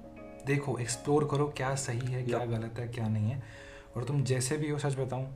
देखो 0.47 0.79
एक्सप्लोर 0.79 1.29
करो 1.31 1.53
क्या 1.57 1.75
सही 1.75 2.13
है 2.13 2.23
क्या 2.23 2.45
गलत 2.47 2.79
है 2.79 2.89
क्या 2.89 3.09
नहीं 3.09 3.31
है। 3.31 3.43
और 3.97 4.05
तुम 4.05 4.25
जैसे 4.25 4.57
भी 4.57 4.71
हो 4.71 4.79
सच 4.79 4.99
बताऊँ 4.99 5.27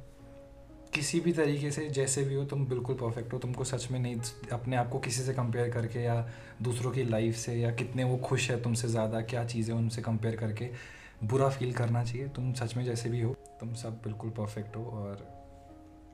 किसी 0.95 1.21
भी 1.21 1.33
तरीके 1.33 1.71
से 1.71 1.89
जैसे 1.91 2.23
भी 2.25 2.35
हो, 2.35 2.45
तुम 2.45 2.67
बिल्कुल 2.67 2.97
परफेक्ट 2.97 3.33
हो। 3.33 3.39
तुमको 3.39 3.65
सच 3.65 3.89
में 3.91 3.99
नहीं, 4.01 4.17
अपने 4.53 4.77
आप 4.77 4.89
को 4.89 4.99
किसी 4.99 5.23
से 5.23 5.35
कंपेयर 5.35 5.71
करके 5.71 6.03
या 6.03 6.15
दूसरों 6.63 6.91
की 6.91 7.05
लाइफ 7.05 7.37
से 7.37 7.55
या 7.55 7.71
कितने 7.71 8.05
वो 8.05 8.17
खुश 8.17 8.51
है 8.51 8.61
तुमसे 8.63 8.89
ज़्यादा, 8.89 9.21
क्या 9.21 9.45
चीज़ें 9.45 9.75
उनसे 9.75 10.03
कंपेयर 10.03 10.37
करके, 10.37 10.71
बुरा 11.25 11.49
फील 11.49 11.73
करना 11.73 12.05
चाहिए। 12.05 12.29
तुम 12.29 12.53
सच 12.53 12.77
में 12.77 12.85
जैसे 12.85 13.11
भी 13.11 13.21
हो, 13.21 13.33
तुम 13.61 13.75
सब 13.75 14.01
बिल्कुल 14.05 14.31
परफेक्ट 14.31 14.77
हो 14.77 14.85
और 14.85 15.27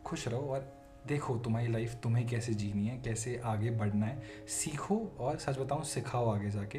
खुश 0.07 0.29
रहो 0.29 0.49
और 0.49 0.73
देखो 1.07 1.37
तुम्हारी 1.38 1.69
लाइफ 1.69 1.95
तुम्हें 2.03 2.27
कैसे 2.27 2.55
जीनी 2.55 2.87
है, 2.87 2.97
कैसे 2.99 3.40
आगे 3.45 3.71
बढ़ना 3.71 4.07
है। 4.07 4.47
सीखो 4.49 4.97
और 5.21 5.38
सच 5.38 5.59
बताऊँ, 5.59 5.85
सिखाओ 5.85 6.31
आगे 6.31 6.51
जाके। 6.51 6.79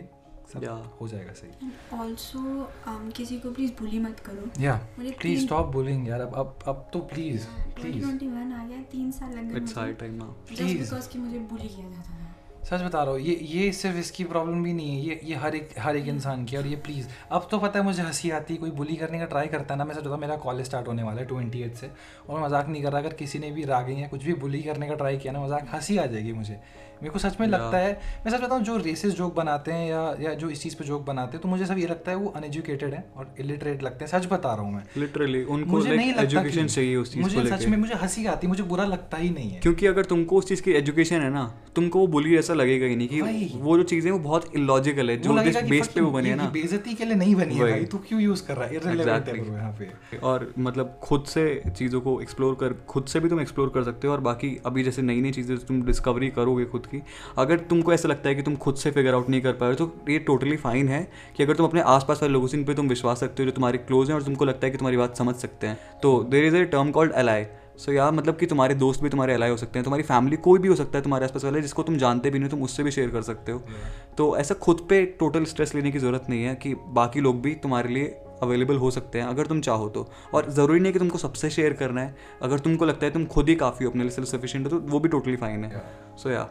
सब 0.54 0.62
yeah. 0.62 1.02
हो 1.02 1.08
जाएगा 1.08 1.34
सही। 1.34 1.72
ऑल्सो 1.98 2.40
um, 2.88 3.14
किसी 3.18 3.38
को 3.40 3.52
प्लीज़ 3.52 3.72
बुली 3.80 4.00
मत 4.00 4.20
करो। 4.20 4.50
या 4.62 4.80
प्लीज़ 4.98 5.46
स्टॉप 5.46 5.68
बुलिंग 5.74 6.08
यार। 6.08 6.22
अब 6.22 6.34
अब 6.36 6.58
अब 6.68 6.90
तो 6.94 7.00
प्लीज़ 7.14 7.46
प्लीज़ 7.76 8.06
2021 8.06 8.54
आ 8.54 8.66
गया 8.66 8.82
तीन 8.92 9.12
साल 9.12 9.32
लग 9.32 9.50
गए 9.50 9.58
it's 9.58 9.78
high 9.78 9.94
time 10.02 10.14
now 10.16 10.32
please 10.50 10.78
because 10.78 11.10
कि 11.10 11.20
मुझे 11.20 11.40
बुली 11.40 11.68
किया 11.68 11.90
जाता 11.90 12.10
था। 12.10 12.28
सच 12.62 12.82
बता 12.82 13.04
रहा 13.04 13.14
हूँ 13.14 13.22
ये 13.22 13.34
ये 13.52 13.72
सिर्फ़ 13.74 13.98
इसकी 13.98 14.24
प्रॉब्लम 14.24 14.64
भी 14.64 14.74
नहीं 14.74 14.90
है। 14.90 15.06
ये 15.06 15.20
ये 15.26 15.36
हर 15.36 15.56
एक 15.56 15.70
हर 15.80 15.96
एक 15.98 16.08
इंसान 16.08 16.44
की 16.46 16.58
और 16.58 16.68
ये 16.68 16.76
प्लीज़ 16.86 17.08
अब 17.32 17.48
तो 17.52 17.60
पता 17.60 17.80
है 17.80 17.86
मुझे 17.86 18.02
हँसी 18.04 18.30
आती 18.32 18.54
है 18.54 18.60
कोई 18.60 18.72
बुली 18.72 18.96
करने 18.96 19.20
का 19.20 19.26
ट्राई 19.26 19.48
करता 19.48 19.74
है 19.74 19.78
ना। 19.78 19.86
मैं 19.86 19.96
सच 19.96 20.08
मेरा 20.20 20.36
कॉलेज 20.38 20.66
स्टार्ट 20.66 20.88
होने 20.88 21.04
वाला 21.04 21.22
है 21.22 21.26
ट्वेंटी 21.28 21.62
एट 21.62 21.76
से। 21.76 21.92
और 22.30 22.36
मैं 22.36 22.46
मज़ाक 22.46 22.68
नहीं 22.68 22.84
कर 22.84 22.92
रहा 22.92 23.02
अगर 23.02 23.14
किसी 23.14 23.40
ने 23.40 23.52
भी 23.52 23.64
रागे 23.66 23.94
या 23.94 24.08
कुछ 24.08 24.24
भी 24.24 24.34
बुली 24.44 24.62
करने 24.64 24.88
का 24.88 24.96
ट्राई 24.96 25.18
किया 25.18 25.34
ना 25.34 25.44
मज़ाक 25.46 25.74
हँसी 25.74 25.98
आ 25.98 26.06
जाएगी 26.06 26.34
मुझे। 26.34 26.60
मेरे 27.02 27.10
को 27.10 27.20
सच 27.20 27.40
में 27.40 27.48
लगता 27.48 27.78
है 27.78 27.92
मैं 28.26 28.32
सच 28.32 28.42
बताऊँ 28.42 28.62
जो 28.62 28.78
रेसिस 28.78 29.14
जोक 29.14 29.36
बनाते 29.36 29.72
हैं 29.72 29.90
या 29.90 30.02
या 30.22 30.34
जो 30.34 30.50
इस 30.50 30.62
चीज़ 30.64 30.76
पे 30.76 30.84
जोक 30.84 31.06
बनाते 31.06 31.38
हैं 31.38 31.42
तो 31.42 31.50
मुझे 31.50 31.66
सब 31.66 31.78
ये 31.78 31.88
लगता 31.88 32.12
है 32.12 32.18
वो 32.18 32.28
अनएजुकेटेड 32.36 32.94
है 32.94 33.04
और 33.18 33.34
इलिटरेट 33.40 33.84
लगते 33.84 34.06
हैं। 34.06 34.12
सच 34.12 34.28
बता 34.32 34.54
रहा 34.54 34.64
हूँ 34.64 34.74
मैं। 34.74 34.84
लिटरली 34.98 35.44
उनको 35.44 35.72
मुझे 35.72 35.96
नहीं 35.96 36.14
एजुकेशन 36.14 36.68
चाहिए 36.68 36.96
उस 36.96 37.14
चीज़ 37.14 37.24
को 37.24 37.30
मुझे 37.30 37.50
सच 37.50 37.66
में 37.66 37.78
मुझे 37.78 37.94
हँसी 37.94 38.26
आती 38.26 38.48
है 38.48 38.50
मुझे 38.50 38.64
बुरा 38.64 38.86
लगता 38.86 39.18
ही 39.18 39.30
नहीं 39.30 39.50
है। 39.50 39.60
क्योंकि 39.60 39.86
अगर 39.86 40.06
तुमको 40.06 40.38
उस 40.38 40.48
चीज़ 40.48 40.62
की 40.62 40.72
एजुकेशन 40.72 41.22
है 41.22 41.30
ना 41.30 41.46
तुमको 41.76 42.00
वो 42.00 42.08
बुली 42.08 42.38
ऐसा 42.38 42.54
लगेगा 42.54 42.86
ही 42.86 42.96
नहीं 42.96 43.08
कि 43.08 43.60
वो 43.62 43.78
जो 43.78 43.84
चीज़ें 43.84 44.12
वो 44.12 44.20
बहुत 44.20 44.56
इलॉजिकल 44.56 45.10
है 45.10 45.18
जो 45.18 45.34
बेस 45.34 45.88
पे 45.88 46.02
वो 46.02 46.12
बनी 46.12 46.30
है 46.30 46.36
ना। 46.36 46.50
बेजती 46.50 46.94
के 46.94 47.06
लिए 47.06 47.16
नहीं 47.16 47.36
बनी 47.36 47.56
है। 47.56 47.84
तू 47.86 47.98
क्यों 47.98 48.22
यूज़ 48.22 48.44
कर 48.48 48.58
रहा 48.58 48.68
है? 48.68 50.20
और 50.24 50.54
मतलब 50.60 51.00
खुद 51.04 51.24
से 51.24 51.62
चीज़ों 51.78 52.02
को 52.02 52.20
एक्सप्लोर 52.22 52.56
कर 52.56 52.74
खुद 52.88 53.06
से 53.06 53.20
भी 53.20 53.30
तुम 53.30 53.42
एक्सप्लोर 53.42 53.70
कर 53.70 53.84
सकते 53.84 54.08
हो 54.08 54.14
और 54.14 54.22
बाकी 54.22 54.56
अभी 54.66 54.84
जैसे 54.84 55.02
नई 55.02 55.22
नई 55.22 55.32
चीज़ें 55.32 55.58
तुम 55.58 55.82
डिस्कवरी 55.84 56.30
करोगे 56.30 56.66
खुद 56.66 56.86
की 56.92 57.02
अगर 57.38 57.60
तुमको 57.70 57.94
ऐसा 57.94 58.10
लगता 58.10 58.30
है 58.30 58.36
कि 58.36 58.42
तुम 58.42 58.56
खुद 58.58 58.76
से 58.76 58.92
फिगर 58.92 59.14
आउट 59.14 59.30
नहीं 59.30 59.42
कर 59.42 59.54
पा 59.54 59.68
रहे 59.68 59.76
तो 59.76 59.92
ये 60.10 60.20
टोटली 60.22 60.58
फाइन 60.58 60.90
है 60.90 61.08
कि 61.38 61.44
अगर 61.44 61.56
तुम 61.56 61.66
अपने 61.66 61.82
आसपास 61.90 62.22
वाले 62.22 62.34
लोगों 62.34 62.48
से 62.48 62.58
इन 62.58 62.64
पे 62.64 62.74
तुम 62.74 62.88
विश्वास 62.88 63.24
रखते 63.24 63.44
हो 63.44 63.50
जो 63.50 63.56
तुम्हारे 63.56 63.78
क्लोज 63.80 64.10
हैं 64.10 64.16
और 64.16 64.24
तुमको 64.24 64.46
लगता 64.46 64.66
है 64.68 64.72
कि 64.72 64.78
तुम्हारी 64.78 64.98
बात 64.98 65.18
समझ 65.18 65.36
सकते 65.38 65.68
हैं। 65.68 66.00
तो 66.04 66.22
there 66.24 66.46
is 66.46 66.56
a 66.56 66.64
term 66.68 66.92
called 66.92 67.14
ally 67.16 67.46
so 67.74 67.86
so, 67.86 67.98
yeah 67.98 68.10
मतलब 68.12 68.36
कि 68.38 68.46
तुम्हारे 68.46 68.74
दोस्त 68.76 69.02
भी 69.04 69.10
तुम्हारे 69.10 69.34
एलाई 69.34 69.50
हो 69.50 69.58
सकते 69.58 69.80
हैं 69.80 69.84
तुम्हारी 69.84 70.04
फैमिली 70.04 70.38
कोई 70.38 70.60
भी 70.60 70.68
हो 70.68 70.76
सकता 70.76 70.98
है 70.98 71.04
तुम्हारे 71.04 71.26
आसपास 71.26 71.44
वाले 71.44 71.62
जिसको 71.62 71.84
तुम 71.84 71.98
जानते 71.98 72.30
भी 72.30 72.40
नहीं 72.40 72.50
हो 72.50 72.56
तुम 72.56 72.64
उससे 72.64 72.84
भी 72.84 72.92
शेयर 72.92 73.10
कर 73.10 73.22
सकते 73.22 73.52
हो। 73.52 73.62
तो 74.18 74.36
ऐसा 74.38 74.56
खुद 74.56 74.86
पे 74.90 75.04
टोटल 75.20 75.46
स्ट्रेस 75.46 75.74
लेने 75.76 75.92
की 75.92 76.00
ज़रूरत 76.00 76.26
नहीं 76.30 76.44
है 76.44 76.56
कि 76.56 76.74
बाकी 76.90 77.22
लोग 77.22 77.42
भी 77.42 77.54
तुम्हारे 77.56 77.90
लिए 77.90 78.08
अवेलेबल 78.44 78.78
हो 78.78 78.92
सकते 78.92 79.20
हैं 79.20 79.28
अगर 79.28 79.46
तुम 79.46 79.62
चाहो 79.62 79.88
तो। 79.90 80.08
और 80.34 80.50
ज़रूरी 80.52 80.80
नहीं 80.80 80.94
कि 80.94 81.00
तुमको 81.00 81.18
सबसे 81.18 81.50
शेयर 81.50 81.74
करना 81.74 82.02
है। 82.02 82.16
अगर 82.42 82.60
तुमको 82.60 82.86
लगता 82.86 83.06
है 83.06 83.12
तुम 83.12 83.26
खुद 83.26 83.50
ही 83.50 83.56
काफ़ी 83.56 83.86
हो 83.86 83.92
अपने 83.92 84.04
लिए 84.04 84.12
सेल्फ 84.12 84.30
सफिशिएंट 84.30 84.66
हो 84.66 84.72
तो 84.72 84.86
वो 84.88 85.00
भी 85.00 85.10
टोटली 85.10 85.36
फाइन 85.36 85.64
है। 85.64 85.84
सो 86.18 86.30
या 86.30 86.50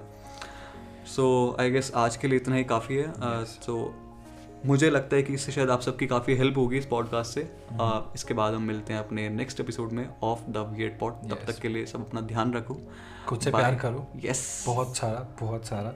सो 1.07 1.57
आई 1.61 1.71
गेस 1.71 1.93
आज 1.95 2.17
के 2.17 2.29
लिए 2.29 2.39
इतना 2.39 2.57
ही 2.57 2.65
काफ़ी 2.65 2.97
है। 2.97 3.13
सो 3.13 3.43
yes. 3.45 3.61
uh, 3.61 3.69
so, 3.69 4.67
मुझे 4.67 4.91
लगता 4.91 5.17
है 5.17 5.23
कि 5.23 5.35
इससे 5.35 5.53
शायद 5.53 5.71
आप 5.71 5.81
सबकी 5.81 6.07
काफ़ी 6.07 6.35
हेल्प 6.35 6.59
होगी 6.59 6.79
इस 6.79 6.87
पॉडकास्ट 6.87 7.33
से। 7.33 7.43
Mm-hmm. 7.43 7.91
uh, 7.91 8.15
इसके 8.15 8.35
बाद 8.35 8.55
हम 8.55 8.63
मिलते 8.63 8.93
हैं 8.93 9.01
अपने 9.01 9.29
नेक्स्ट 9.29 9.61
एपिसोड 9.61 9.93
में 9.93 10.09
ऑफ़ 10.23 10.41
द 10.51 10.57
वियर्ड 10.57 10.99
पॉड 10.99 11.13
तब 11.13 11.39
Yes. 11.39 11.47
तक 11.47 11.59
के 11.59 11.69
लिए 11.69 11.87
सब 11.87 12.09
अपना 12.09 12.21
ध्यान 12.21 12.53
रखो। 12.53 12.79
खुद 13.27 13.41
से 13.41 13.51
Bye. 13.51 13.61
प्यार 13.61 13.75
करो। 13.75 14.09
Yes 14.17 14.61
yes. 14.61 14.67
बहुत 14.67 14.97
सारा 14.97 15.37
बहुत 15.41 15.67
सारा। 15.67 15.95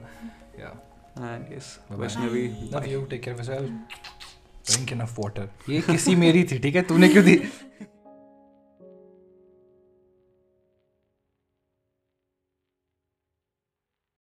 And 1.33 1.57
yes 1.57 1.79
Vaishnavi 1.91 2.47
love 2.47 2.85
you 2.85 3.05
take 3.05 3.23
care 3.23 3.39
of 3.39 3.45
yourself 3.45 3.69
drink 4.71 4.91
enough 4.91 5.19
water 5.19 5.49
ये 5.69 5.81
किसी 5.81 6.15
मेरी 6.15 6.43
थी 6.43 6.59
ठीक 6.59 6.75
है? 6.75 6.81
तूने 6.81 7.09
क्यों 7.09 7.25
दी? 7.25 7.35